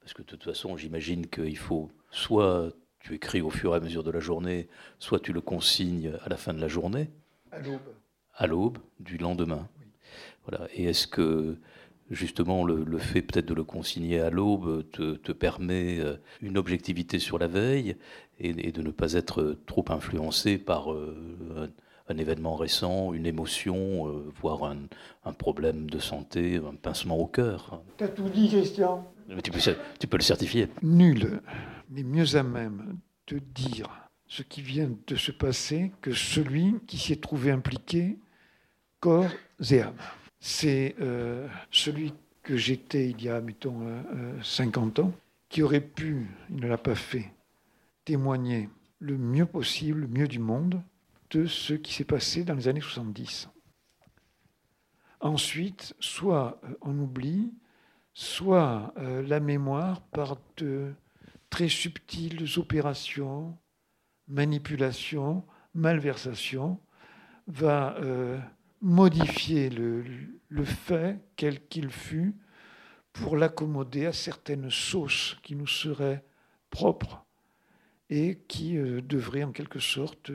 Parce 0.00 0.12
que 0.12 0.22
de 0.22 0.26
toute 0.26 0.44
façon, 0.44 0.76
j'imagine 0.76 1.26
qu'il 1.26 1.58
faut 1.58 1.90
soit 2.10 2.72
tu 3.00 3.14
écris 3.14 3.40
au 3.40 3.50
fur 3.50 3.72
et 3.74 3.76
à 3.76 3.80
mesure 3.80 4.04
de 4.04 4.10
la 4.10 4.20
journée, 4.20 4.68
soit 4.98 5.20
tu 5.20 5.32
le 5.32 5.40
consignes 5.40 6.12
à 6.22 6.28
la 6.28 6.36
fin 6.36 6.52
de 6.52 6.60
la 6.60 6.68
journée. 6.68 7.08
À 7.50 7.58
l'aube. 7.58 7.80
À 8.34 8.46
l'aube 8.46 8.78
du 9.00 9.16
lendemain. 9.16 9.68
Voilà. 10.46 10.68
Et 10.74 10.84
est-ce 10.84 11.06
que 11.06 11.56
justement 12.10 12.64
le, 12.64 12.98
fait 12.98 13.22
peut-être 13.22 13.46
de 13.46 13.54
le 13.54 13.64
consigner 13.64 14.20
à 14.20 14.30
l'aube 14.30 14.88
te, 14.90 15.32
permet 15.32 15.98
euh, 16.00 16.16
une 16.42 16.58
objectivité 16.58 17.18
sur 17.18 17.38
la 17.38 17.46
veille? 17.46 17.96
Et, 18.40 18.72
de 18.72 18.82
ne 18.82 18.90
pas 18.90 19.12
être 19.14 19.56
trop 19.66 19.84
influencé 19.88 20.58
par 20.58 20.92
euh, 20.92 21.70
un, 22.08 22.18
événement 22.18 22.56
récent, 22.56 23.12
une 23.12 23.26
émotion, 23.26 24.08
euh, 24.08 24.32
voire 24.40 24.64
un, 25.24 25.32
problème 25.32 25.88
de 25.88 25.98
santé, 25.98 26.56
un 26.56 26.74
pincement 26.74 27.18
au 27.18 27.26
cœur. 27.26 27.82
T'as 27.96 28.08
tout 28.08 28.28
dit, 28.28 28.48
Christian. 28.48 29.06
tu, 29.42 29.50
peux, 29.50 29.60
tu 29.98 30.06
peux 30.06 30.16
le 30.16 30.22
certifier. 30.22 30.68
Nul 30.82 31.40
n'est 31.90 32.02
mieux 32.02 32.36
à 32.36 32.42
même 32.42 32.98
de 33.28 33.38
dire 33.38 33.88
ce 34.26 34.42
qui 34.42 34.62
vient 34.62 34.90
de 35.06 35.16
se 35.16 35.32
passer 35.32 35.92
que 36.00 36.12
celui 36.12 36.74
qui 36.86 36.98
s'y 36.98 37.12
est 37.12 37.22
trouvé 37.22 37.50
impliqué 37.50 38.18
corps 39.00 39.30
et 39.70 39.80
âme 39.82 39.94
c'est 40.40 40.96
euh, 41.00 41.46
celui 41.70 42.14
que 42.42 42.56
j'étais 42.56 43.10
il 43.10 43.22
y 43.22 43.28
a, 43.28 43.40
mettons, 43.40 43.80
50 44.42 44.98
euh, 44.98 45.02
euh, 45.02 45.04
ans, 45.04 45.12
qui 45.48 45.62
aurait 45.62 45.80
pu, 45.80 46.26
il 46.48 46.56
ne 46.56 46.66
l'a 46.66 46.78
pas 46.78 46.94
fait, 46.94 47.30
le 48.16 49.18
mieux 49.18 49.46
possible, 49.46 50.00
le 50.00 50.08
mieux 50.08 50.28
du 50.28 50.38
monde, 50.38 50.82
de 51.30 51.46
ce 51.46 51.74
qui 51.74 51.94
s'est 51.94 52.04
passé 52.04 52.44
dans 52.44 52.54
les 52.54 52.68
années 52.68 52.80
70. 52.80 53.48
Ensuite, 55.20 55.94
soit 56.00 56.60
on 56.80 56.98
oublie, 56.98 57.52
soit 58.14 58.92
la 58.96 59.40
mémoire, 59.40 60.00
par 60.00 60.38
de 60.56 60.92
très 61.50 61.68
subtiles 61.68 62.46
opérations, 62.56 63.56
manipulations, 64.28 65.44
malversations, 65.74 66.80
va 67.46 67.96
modifier 68.80 69.70
le, 69.70 70.04
le 70.48 70.64
fait, 70.64 71.20
quel 71.36 71.66
qu'il 71.68 71.90
fût, 71.90 72.34
pour 73.12 73.36
l'accommoder 73.36 74.06
à 74.06 74.12
certaines 74.12 74.70
sauces 74.70 75.36
qui 75.42 75.54
nous 75.54 75.66
seraient 75.66 76.24
propres 76.70 77.26
et 78.10 78.38
qui 78.48 78.76
euh, 78.76 79.00
devraient 79.00 79.44
en 79.44 79.52
quelque 79.52 79.78
sorte 79.80 80.30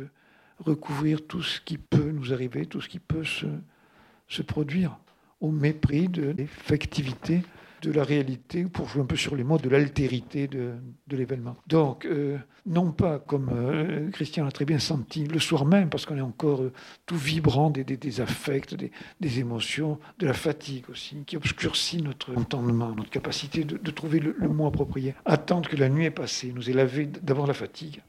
recouvrir 0.59 1.27
tout 1.27 1.43
ce 1.43 1.59
qui 1.61 1.77
peut 1.77 2.11
nous 2.11 2.33
arriver, 2.33 2.65
tout 2.65 2.81
ce 2.81 2.89
qui 2.89 2.99
peut 2.99 3.25
se 3.25 4.41
produire, 4.41 4.97
au 5.41 5.51
mépris 5.51 6.07
de 6.07 6.29
l'effectivité 6.29 7.41
de 7.81 7.91
la 7.91 8.03
réalité, 8.03 8.63
pour 8.65 8.87
jouer 8.89 9.01
un 9.01 9.05
peu 9.05 9.15
sur 9.15 9.35
les 9.35 9.43
mots, 9.43 9.57
de 9.57 9.69
l'altérité 9.69 10.47
de, 10.47 10.73
l'événement. 11.09 11.55
Donc, 11.67 12.05
euh, 12.05 12.37
non 12.65 12.91
pas 12.91 13.19
comme 13.19 13.49
euh, 13.53 14.09
Christian 14.11 14.45
l'a 14.45 14.51
très 14.51 14.65
bien 14.65 14.79
senti 14.79 15.25
le 15.25 15.39
soir 15.39 15.65
même, 15.65 15.89
parce 15.89 16.05
qu'on 16.05 16.17
est 16.17 16.21
encore 16.21 16.63
euh, 16.63 16.73
tout 17.05 17.17
vibrant 17.17 17.69
des, 17.69 17.83
des, 17.83 18.21
affects, 18.21 18.75
des, 18.75 19.39
émotions, 19.39 19.99
de 20.19 20.25
la 20.27 20.33
fatigue 20.33 20.89
aussi, 20.89 21.23
qui 21.25 21.37
obscurcit 21.37 22.01
notre 22.01 22.35
entendement, 22.35 22.93
notre 22.95 23.09
capacité 23.09 23.63
de, 23.63 23.91
trouver 23.91 24.19
le, 24.19 24.35
mot 24.49 24.67
approprié. 24.67 25.15
Attendre 25.25 25.69
que 25.69 25.75
la 25.75 25.89
nuit 25.89 26.05
est 26.05 26.11
passée, 26.11 26.51
nous 26.53 26.69
est 26.69 26.73
lavé 26.73 27.05
d'abord 27.05 27.47
la 27.47 27.53
fatigue, 27.53 28.01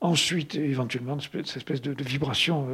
ensuite 0.00 0.54
éventuellement 0.54 1.18
cette 1.20 1.56
espèce 1.56 1.80
de, 1.80 1.94
vibration 2.02 2.66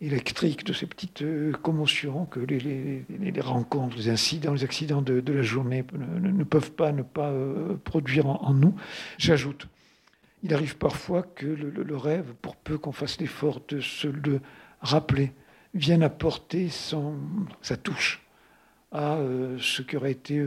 électrique, 0.00 0.64
de 0.64 0.72
ces 0.72 0.86
petites 0.86 1.22
euh, 1.22 1.52
commotions 1.52 2.26
que 2.26 2.40
les, 2.40 3.04
rencontres, 3.40 3.96
les 3.96 4.08
incidents, 4.08 4.52
les 4.52 4.64
accidents 4.64 5.02
de, 5.02 5.32
la 5.32 5.42
journée 5.42 5.84
ne, 5.92 6.44
peuvent 6.44 6.72
pas 6.72 6.92
ne 6.92 7.02
pas 7.02 7.30
euh, 7.30 7.76
produire 7.84 8.26
en, 8.26 8.54
nous. 8.54 8.74
J'ajoute, 9.18 9.66
il 10.42 10.54
arrive 10.54 10.76
parfois 10.76 11.22
que 11.22 11.46
le, 11.46 11.96
rêve, 11.96 12.32
pour 12.40 12.56
peu 12.56 12.78
qu'on 12.78 12.92
fasse 12.92 13.18
l'effort 13.18 13.60
de 13.68 13.80
se 13.80 14.06
le 14.06 14.40
rappeler, 14.80 15.32
vienne 15.74 16.02
apporter 16.02 16.68
son, 16.68 17.16
sa 17.60 17.76
touche 17.76 18.22
à 18.92 19.16
euh, 19.16 19.58
ce 19.60 19.82
qui 19.82 19.96
été, 19.96 20.46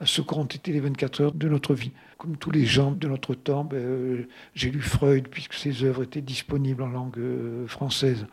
à 0.00 0.06
ce 0.06 0.22
qu'ont 0.22 0.44
été 0.46 0.72
les 0.72 0.80
24 0.80 1.20
heures 1.20 1.32
de 1.32 1.48
notre 1.48 1.74
vie. 1.74 1.92
Comme 2.16 2.38
tous 2.38 2.50
les 2.50 2.64
gens 2.64 2.92
de 2.92 3.06
notre 3.06 3.34
temps, 3.34 3.62
ben, 3.62 4.26
j'ai 4.54 4.70
lu 4.70 4.80
Freud 4.80 5.28
puisque 5.28 5.52
ses 5.52 5.84
œuvres 5.84 6.02
étaient 6.02 6.22
disponibles 6.22 6.82
en 6.82 6.88
langue 6.88 7.20
française 7.66 8.26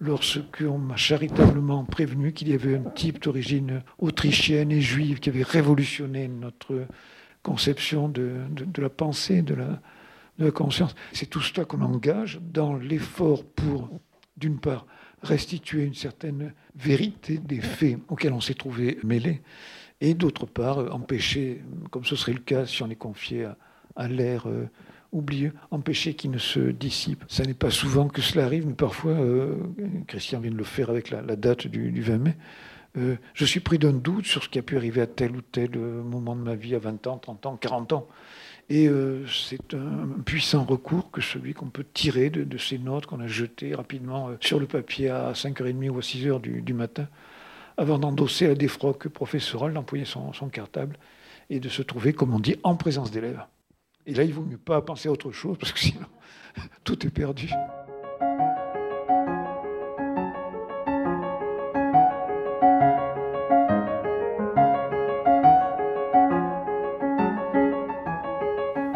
lorsqu'on 0.00 0.78
m'a 0.78 0.96
charitablement 0.96 1.84
prévenu 1.84 2.32
qu'il 2.32 2.48
y 2.48 2.54
avait 2.54 2.76
un 2.76 2.90
type 2.90 3.22
d'origine 3.22 3.82
autrichienne 3.98 4.70
et 4.70 4.80
juive 4.80 5.18
qui 5.18 5.28
avait 5.28 5.42
révolutionné 5.42 6.28
notre 6.28 6.86
conception 7.42 8.08
de, 8.08 8.42
la 8.76 8.90
pensée, 8.90 9.42
de 9.42 9.54
la, 9.54 10.50
conscience. 10.52 10.94
C'est 11.12 11.26
tout 11.26 11.40
cela 11.40 11.64
qu'on 11.64 11.82
engage 11.82 12.40
dans 12.40 12.76
l'effort 12.76 13.44
pour, 13.44 13.90
d'une 14.36 14.60
part, 14.60 14.86
restituer 15.22 15.84
une 15.84 15.94
certaine 15.94 16.52
vérité 16.76 17.38
des 17.38 17.60
faits 17.60 17.98
auxquels 18.08 18.32
on 18.32 18.40
s'est 18.40 18.54
trouvé 18.54 18.98
mêlé, 19.02 19.42
et 20.00 20.14
d'autre 20.14 20.46
part, 20.46 20.94
empêcher, 20.94 21.64
comme 21.90 22.04
ce 22.04 22.14
serait 22.14 22.34
le 22.34 22.38
cas 22.38 22.66
si 22.66 22.84
on 22.84 22.90
est 22.90 22.94
confié 22.94 23.46
à, 23.46 23.56
à 23.96 24.06
l'ère 24.06 24.48
euh, 24.48 24.70
oublieux, 25.12 25.52
empêcher 25.70 26.14
qu'il 26.14 26.30
ne 26.30 26.38
se 26.38 26.60
dissipe. 26.60 27.24
Ça 27.28 27.44
n'est 27.44 27.54
pas 27.54 27.70
souvent 27.70 28.08
que 28.08 28.22
cela 28.22 28.44
arrive, 28.44 28.66
mais 28.66 28.74
parfois, 28.74 29.12
euh, 29.12 29.56
Christian 30.06 30.40
vient 30.40 30.50
de 30.50 30.56
le 30.56 30.64
faire 30.64 30.90
avec 30.90 31.10
la, 31.10 31.22
date 31.36 31.66
du, 31.66 32.00
20 32.00 32.18
mai, 32.18 32.36
euh, 32.96 33.16
je 33.34 33.44
suis 33.44 33.60
pris 33.60 33.78
d'un 33.78 33.92
doute 33.92 34.26
sur 34.26 34.42
ce 34.42 34.48
qui 34.48 34.58
a 34.58 34.62
pu 34.62 34.76
arriver 34.76 35.00
à 35.00 35.06
tel 35.06 35.36
ou 35.36 35.42
tel 35.42 35.70
euh, 35.76 36.02
moment 36.02 36.34
de 36.34 36.42
ma 36.42 36.54
vie, 36.54 36.74
à 36.74 36.78
20 36.78 37.06
ans, 37.06 37.18
30 37.18 37.46
ans, 37.46 37.56
40 37.56 37.92
ans. 37.92 38.06
Et 38.70 38.86
c'est 39.26 39.72
un 39.72 40.20
puissant 40.26 40.62
recours 40.62 41.10
que 41.10 41.22
celui 41.22 41.54
qu'on 41.54 41.70
peut 41.70 41.86
tirer 41.94 42.28
de, 42.28 42.58
ces 42.58 42.76
notes 42.76 43.06
qu'on 43.06 43.20
a 43.20 43.26
jetées 43.26 43.74
rapidement 43.74 44.28
sur 44.42 44.60
le 44.60 44.66
papier 44.66 45.08
à 45.08 45.32
5h30 45.32 45.88
ou 45.88 45.96
à 45.96 46.00
6h 46.02 46.38
du, 46.42 46.74
matin, 46.74 47.08
avant 47.78 47.98
d'endosser 47.98 48.46
la 48.46 48.54
défroque 48.54 49.08
professorale, 49.08 49.72
d'employer 49.72 50.04
son, 50.04 50.32
cartable 50.52 50.98
et 51.48 51.60
de 51.60 51.68
se 51.70 51.80
trouver, 51.80 52.12
comme 52.12 52.34
on 52.34 52.40
dit, 52.40 52.56
en 52.62 52.76
présence 52.76 53.10
d'élèves. 53.10 53.40
Et 54.08 54.14
là, 54.14 54.24
il 54.24 54.32
vaut 54.32 54.42
mieux 54.42 54.56
pas 54.56 54.80
penser 54.80 55.10
à 55.10 55.12
autre 55.12 55.32
chose, 55.32 55.58
parce 55.60 55.70
que 55.70 55.78
sinon, 55.78 56.06
tout 56.84 57.06
est 57.06 57.10
perdu. 57.10 57.50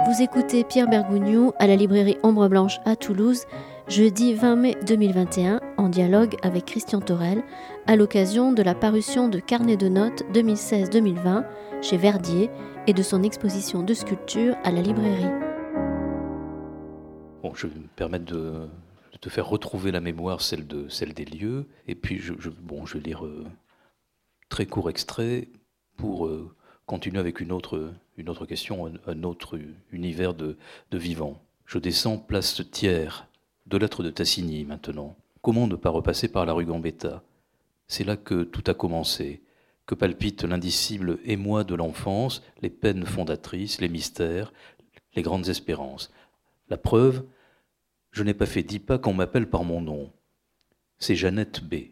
Vous 0.06 0.22
écoutez 0.22 0.64
Pierre 0.64 0.88
Bergougnou 0.88 1.52
à 1.58 1.66
la 1.66 1.76
librairie 1.76 2.16
Ombre 2.22 2.48
Blanche 2.48 2.78
à 2.86 2.96
Toulouse, 2.96 3.44
jeudi 3.88 4.32
20 4.32 4.56
mai 4.56 4.76
2021, 4.86 5.60
en 5.76 5.90
dialogue 5.90 6.36
avec 6.42 6.64
Christian 6.64 7.02
Torel, 7.02 7.42
à 7.86 7.96
l'occasion 7.96 8.52
de 8.52 8.62
la 8.62 8.74
parution 8.74 9.28
de 9.28 9.40
Carnet 9.40 9.76
de 9.76 9.88
notes 9.88 10.24
2016-2020 10.32 11.44
chez 11.82 11.98
Verdier 11.98 12.48
et 12.86 12.92
de 12.92 13.02
son 13.02 13.22
exposition 13.22 13.82
de 13.82 13.94
sculpture 13.94 14.56
à 14.64 14.72
la 14.72 14.82
librairie. 14.82 15.30
Bon, 17.42 17.54
je 17.54 17.66
vais 17.66 17.78
me 17.78 17.86
permettre 17.96 18.24
de, 18.24 18.68
te 19.20 19.28
faire 19.28 19.48
retrouver 19.48 19.92
la 19.92 20.00
mémoire, 20.00 20.40
celle, 20.40 20.66
de, 20.66 20.88
celle 20.88 21.14
des 21.14 21.24
lieux, 21.24 21.66
et 21.86 21.94
puis 21.94 22.18
je, 22.18 22.32
bon, 22.48 22.86
je 22.86 22.98
vais 22.98 23.04
lire 23.04 23.24
euh, 23.24 23.46
très 24.48 24.66
court 24.66 24.90
extrait 24.90 25.48
pour 25.96 26.26
euh, 26.26 26.54
continuer 26.86 27.20
avec 27.20 27.40
une 27.40 27.52
autre, 27.52 27.92
une 28.16 28.28
autre 28.28 28.46
question, 28.46 28.92
un, 29.06 29.22
autre 29.22 29.58
univers 29.92 30.34
de, 30.34 30.56
de 30.90 30.98
vivant. 30.98 31.40
Je 31.66 31.78
descends 31.78 32.18
place 32.18 32.62
Thiers, 32.70 33.26
deux 33.66 33.78
lettres 33.78 34.02
de 34.02 34.10
Tassigny 34.10 34.64
maintenant. 34.64 35.16
Comment 35.40 35.66
ne 35.66 35.76
pas 35.76 35.90
repasser 35.90 36.28
par 36.28 36.46
la 36.46 36.52
rue 36.52 36.66
Gambetta? 36.66 37.22
C'est 37.86 38.04
là 38.04 38.16
que 38.16 38.42
tout 38.42 38.64
a 38.66 38.74
commencé, 38.74 39.42
que 39.92 39.96
palpite 39.98 40.44
l'indicible 40.44 41.18
émoi 41.26 41.64
de 41.64 41.74
l'enfance, 41.74 42.42
les 42.62 42.70
peines 42.70 43.04
fondatrices, 43.04 43.78
les 43.78 43.90
mystères, 43.90 44.50
les 45.14 45.20
grandes 45.20 45.50
espérances. 45.50 46.10
La 46.70 46.78
preuve, 46.78 47.26
je 48.10 48.22
n'ai 48.22 48.32
pas 48.32 48.46
fait 48.46 48.62
dix 48.62 48.78
pas 48.78 48.96
qu'on 48.96 49.12
m'appelle 49.12 49.50
par 49.50 49.64
mon 49.64 49.82
nom. 49.82 50.10
C'est 50.98 51.14
Jeannette 51.14 51.62
B. 51.62 51.90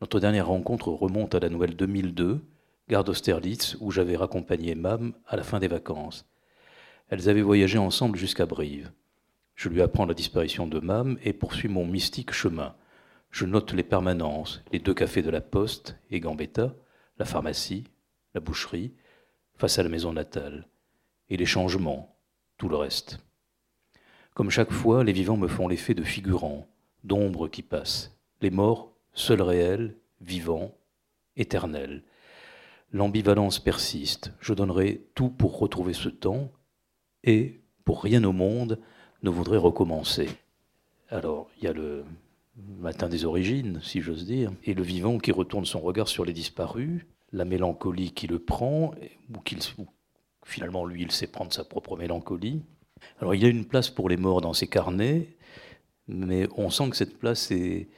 Notre 0.00 0.20
dernière 0.20 0.46
rencontre 0.46 0.88
remonte 0.88 1.34
à 1.34 1.40
la 1.40 1.50
Noël 1.50 1.76
2002 1.76 2.40
gare 2.88 3.04
d'Austerlitz, 3.04 3.76
où 3.80 3.90
j'avais 3.90 4.16
raccompagné 4.16 4.74
Mam 4.74 5.12
à 5.26 5.36
la 5.36 5.42
fin 5.42 5.58
des 5.58 5.68
vacances. 5.68 6.24
Elles 7.10 7.28
avaient 7.28 7.42
voyagé 7.42 7.76
ensemble 7.76 8.16
jusqu'à 8.16 8.46
Brive. 8.46 8.90
Je 9.54 9.68
lui 9.68 9.82
apprends 9.82 10.06
la 10.06 10.14
disparition 10.14 10.66
de 10.66 10.80
Mam 10.80 11.18
et 11.22 11.34
poursuis 11.34 11.68
mon 11.68 11.84
mystique 11.84 12.32
chemin. 12.32 12.74
Je 13.30 13.44
note 13.44 13.74
les 13.74 13.82
permanences, 13.82 14.62
les 14.72 14.78
deux 14.78 14.94
cafés 14.94 15.20
de 15.20 15.28
la 15.28 15.42
Poste 15.42 15.98
et 16.10 16.20
Gambetta, 16.20 16.74
la 17.18 17.24
pharmacie, 17.24 17.84
la 18.34 18.40
boucherie, 18.40 18.92
face 19.56 19.78
à 19.78 19.82
la 19.82 19.88
maison 19.88 20.12
natale, 20.12 20.68
et 21.30 21.36
les 21.36 21.46
changements, 21.46 22.16
tout 22.56 22.68
le 22.68 22.76
reste. 22.76 23.20
Comme 24.34 24.50
chaque 24.50 24.72
fois, 24.72 25.02
les 25.02 25.12
vivants 25.12 25.36
me 25.36 25.48
font 25.48 25.68
l'effet 25.68 25.94
de 25.94 26.04
figurants, 26.04 26.68
d'ombres 27.04 27.48
qui 27.48 27.62
passent, 27.62 28.16
les 28.40 28.50
morts, 28.50 28.92
seuls 29.14 29.42
réels, 29.42 29.96
vivants, 30.20 30.76
éternels. 31.36 32.04
L'ambivalence 32.92 33.58
persiste. 33.58 34.32
Je 34.40 34.54
donnerai 34.54 35.06
tout 35.14 35.28
pour 35.28 35.58
retrouver 35.58 35.92
ce 35.92 36.08
temps 36.08 36.52
et, 37.24 37.60
pour 37.84 38.02
rien 38.02 38.22
au 38.24 38.32
monde, 38.32 38.80
ne 39.22 39.30
voudrais 39.30 39.58
recommencer. 39.58 40.28
Alors, 41.10 41.50
il 41.58 41.64
y 41.64 41.66
a 41.66 41.72
le 41.72 42.04
matin 42.78 43.08
des 43.08 43.24
origines, 43.24 43.80
si 43.82 44.00
j'ose 44.00 44.24
dire, 44.26 44.52
et 44.64 44.74
le 44.74 44.82
vivant 44.82 45.18
qui 45.18 45.32
retourne 45.32 45.64
son 45.64 45.80
regard 45.80 46.08
sur 46.08 46.24
les 46.24 46.32
disparus, 46.32 47.06
la 47.32 47.44
mélancolie 47.44 48.12
qui 48.12 48.26
le 48.26 48.38
prend, 48.38 48.94
ou 49.34 49.40
qu'il 49.40 49.58
finalement 50.44 50.84
lui, 50.84 51.02
il 51.02 51.10
sait 51.10 51.26
prendre 51.26 51.52
sa 51.52 51.64
propre 51.64 51.96
mélancolie. 51.96 52.62
Alors, 53.20 53.34
il 53.34 53.42
y 53.42 53.46
a 53.46 53.48
une 53.48 53.64
place 53.64 53.90
pour 53.90 54.08
les 54.08 54.16
morts 54.16 54.40
dans 54.40 54.54
ses 54.54 54.66
carnets, 54.66 55.36
mais 56.08 56.48
on 56.56 56.70
sent 56.70 56.90
que 56.90 56.96
cette 56.96 57.18
place 57.18 57.50
est, 57.50 57.88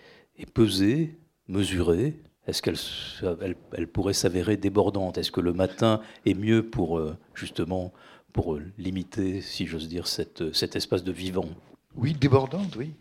pesée, 0.55 1.19
mesurée, 1.49 2.17
est-ce 2.47 2.63
qu'elle 2.63 3.55
elle, 3.73 3.87
pourrait 3.87 4.15
s'avérer 4.15 4.57
débordante? 4.57 5.19
Est-ce 5.19 5.31
que 5.31 5.41
le 5.41 5.53
matin 5.53 6.01
est 6.27 6.35
mieux 6.35 6.69
pour 6.69 6.99
euh, 6.99 7.17
justement 7.35 7.93
pour 8.33 8.55
euh, 8.55 8.63
limiter, 8.79 9.41
si 9.41 9.67
j'ose 9.67 9.89
dire, 9.89 10.07
cette, 10.07 10.53
cet 10.53 10.75
espace 10.75 11.05
de 11.05 11.13
vivant? 11.13 11.49
Oui, 11.95 12.15
débordante, 12.15 12.75
oui. 12.77 12.95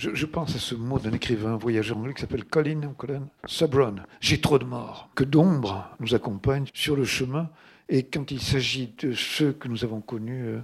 Je, 0.00 0.24
pense 0.24 0.56
à 0.56 0.58
ce 0.58 0.74
mot 0.74 0.98
d'un 0.98 1.12
écrivain 1.12 1.58
voyageur 1.58 1.98
anglais 1.98 2.14
qui 2.14 2.22
s'appelle 2.22 2.46
Colin, 2.46 2.94
Colin 2.96 3.28
Sabron. 3.46 3.96
J'ai 4.20 4.40
trop 4.40 4.58
de 4.58 4.64
morts. 4.64 5.10
Que 5.14 5.24
d'ombre 5.24 5.90
nous 6.00 6.14
accompagne 6.14 6.64
sur 6.72 6.96
le 6.96 7.04
chemin. 7.04 7.50
Et 7.90 8.04
quand 8.04 8.30
il 8.30 8.40
s'agit 8.40 8.94
de 8.96 9.12
ceux 9.12 9.52
que 9.52 9.68
nous 9.68 9.84
avons 9.84 10.00
connus 10.00 10.46
euh, 10.46 10.60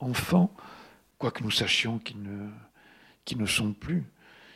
enfants, 0.00 0.52
quoi 1.16 1.30
que 1.30 1.44
nous 1.44 1.52
sachions 1.52 2.00
qu'ils 2.00 2.18
ne, 3.38 3.46
sont 3.46 3.72
plus, 3.72 4.02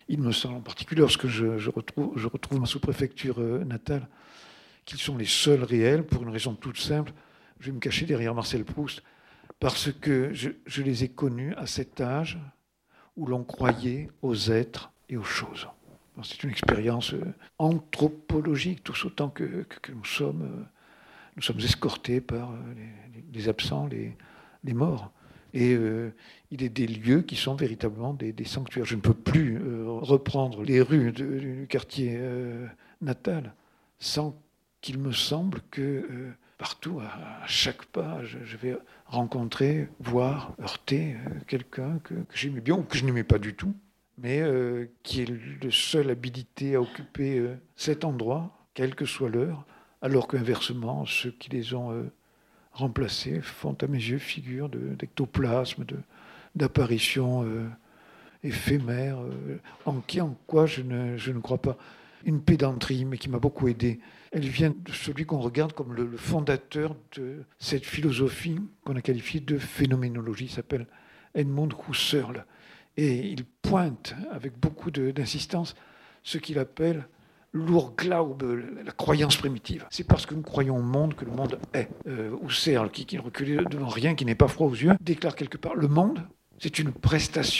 il 0.09 0.19
me 0.21 0.33
semble 0.33 0.57
en 0.57 0.61
particulier, 0.61 1.03
lorsque 1.03 1.29
je, 1.29 1.71
retrouve, 1.71 2.19
je 2.19 2.27
retrouve, 2.27 2.59
ma 2.59 2.67
sous-préfecture 2.67 3.41
euh, 3.41 3.63
natale, 3.63 4.09
qu'ils 4.87 4.99
sont 4.99 5.17
les 5.17 5.25
seuls 5.25 5.63
réels, 5.63 6.05
pour 6.05 6.25
une 6.25 6.31
raison 6.31 6.55
toute 6.55 6.79
simple. 6.79 7.13
Je 7.61 7.67
vais 7.67 7.73
me 7.73 7.81
cacher 7.81 8.07
derrière 8.07 8.35
Marcel 8.35 8.65
Proust, 8.65 9.05
parce 9.61 9.93
que 9.93 10.33
je, 10.33 10.83
les 10.83 11.05
ai 11.05 11.09
connus 11.11 11.55
à 11.55 11.69
cet 11.69 12.01
âge 12.01 12.41
où 13.17 13.27
l'on 13.27 13.45
croyait 13.45 14.09
aux 14.23 14.51
êtres 14.51 14.91
et 15.09 15.17
aux 15.17 15.25
choses. 15.25 15.69
C'est 16.23 16.43
une 16.43 16.51
expérience 16.51 17.15
euh, 17.15 17.35
anthropologique, 17.59 18.85
tout 18.85 18.95
autant 19.07 19.31
que, 19.31 19.65
nous 19.89 20.05
sommes. 20.05 20.43
Euh, 20.43 20.65
nous 21.37 21.43
sommes 21.43 21.61
escortés 21.61 22.21
par 22.21 22.53
les, 23.33 23.49
absents, 23.49 23.87
les, 23.87 24.75
morts. 24.75 25.11
Et 25.53 25.75
euh, 25.75 26.13
il 26.51 26.63
est 26.63 26.69
des 26.69 26.87
lieux 26.87 27.23
qui 27.23 27.37
sont 27.37 27.55
véritablement 27.55 28.15
des, 28.15 28.45
sanctuaires. 28.45 28.85
Je 28.85 28.95
ne 28.95 29.01
peux 29.01 29.15
plus 29.15 29.59
euh, 29.59 29.85
reprendre 29.87 30.63
les 30.63 30.81
rues 30.81 31.13
du 31.13 31.67
quartier 31.69 32.17
euh, 32.17 32.67
natal 33.01 33.55
sans 33.99 34.41
qu'il 34.81 34.99
me 34.99 35.13
semble 35.13 35.61
que 35.71 36.33
partout, 36.61 37.01
à, 37.01 37.47
chaque 37.47 37.87
pas, 37.87 38.23
je, 38.23 38.57
vais 38.57 38.77
rencontrer, 39.07 39.89
voir, 39.99 40.55
heurter 40.61 41.17
quelqu'un 41.49 41.99
que, 42.05 42.15
j'aimais 42.33 42.61
bien 42.61 42.77
ou 42.77 42.83
que 42.83 42.97
je 42.97 43.05
n'aimais 43.05 43.25
pas 43.25 43.39
du 43.39 43.55
tout, 43.55 43.75
mais 44.19 44.45
qui 45.03 45.23
est 45.23 45.31
le 45.63 45.71
seul 45.71 46.11
habilité 46.11 46.77
à 46.77 46.83
occuper 46.83 47.43
cet 47.77 48.05
endroit, 48.05 48.55
quelle 48.75 48.95
que 48.95 49.07
soit 49.07 49.31
l'heure, 49.31 49.65
alors 50.03 50.29
qu'inversement, 50.29 51.07
ceux 51.07 51.31
qui 51.31 51.49
les 51.51 51.75
ont 51.75 52.11
remplacés 52.73 53.41
font 53.41 53.77
à 53.81 53.87
mes 53.87 53.99
yeux 53.99 54.19
figure 54.19 54.69
d'ectoplasme, 54.69 55.85
d'apparition 56.55 57.45
euh, 57.45 57.69
éphémère, 58.43 59.21
euh, 59.21 59.61
en 59.85 60.01
qui, 60.01 60.21
en 60.21 60.37
quoi 60.47 60.67
je 60.67 60.83
ne, 60.83 61.17
je 61.17 61.33
ne, 61.33 61.41
crois 61.41 61.59
pas. 61.59 61.77
Une 62.25 62.43
pédanterie, 62.43 63.05
mais 63.05 63.19
qui 63.19 63.29
m'a 63.29 63.39
beaucoup 63.39 63.69
aidé. 63.69 64.01
Elle 64.33 64.47
vient 64.47 64.71
de 64.71 64.93
celui 64.93 65.25
qu'on 65.25 65.41
regarde 65.41 65.73
comme 65.73 65.95
le, 65.95 66.17
fondateur 66.17 66.95
de 67.17 67.45
cette 67.59 67.85
philosophie 67.85 68.59
qu'on 68.85 68.97
a 68.97 69.01
qualifiée 69.01 69.41
de 69.41 69.59
phénoménologie, 69.59 70.47
il 70.47 70.51
s'appelle 70.51 70.87
Edmund 71.35 71.73
Husserl. 71.89 72.45
Et 72.97 73.29
il 73.29 73.45
pointe 73.45 74.15
avec 74.31 74.59
beaucoup 74.59 74.91
d'insistance 74.91 75.75
ce 76.23 76.39
qu'il 76.39 76.59
appelle 76.59 77.07
l'Urglaube, 77.53 78.63
la 78.85 78.93
croyance 78.93 79.37
primitive. 79.37 79.87
C'est 79.91 80.07
parce 80.07 80.27
que 80.27 80.35
nous 80.35 80.43
croyons 80.43 80.77
au 80.77 80.83
monde 80.83 81.15
que 81.15 81.25
le 81.25 81.33
monde 81.33 81.59
est. 81.73 81.89
Euh, 82.07 82.37
Husserl, 82.47 82.91
qui, 82.91 83.07
qui 83.07 83.17
ne 83.17 83.23
recule 83.23 83.65
devant 83.69 83.89
rien, 83.89 84.15
qui 84.15 84.25
n'est 84.25 84.35
pas 84.35 84.49
froid 84.49 84.69
aux 84.69 84.75
yeux, 84.75 84.93
déclare 85.01 85.35
quelque 85.35 85.57
part 85.57 85.75
le 85.75 85.89
monde, 85.89 86.23
c'est 86.59 86.79
une 86.79 86.93
prestation 86.93 87.51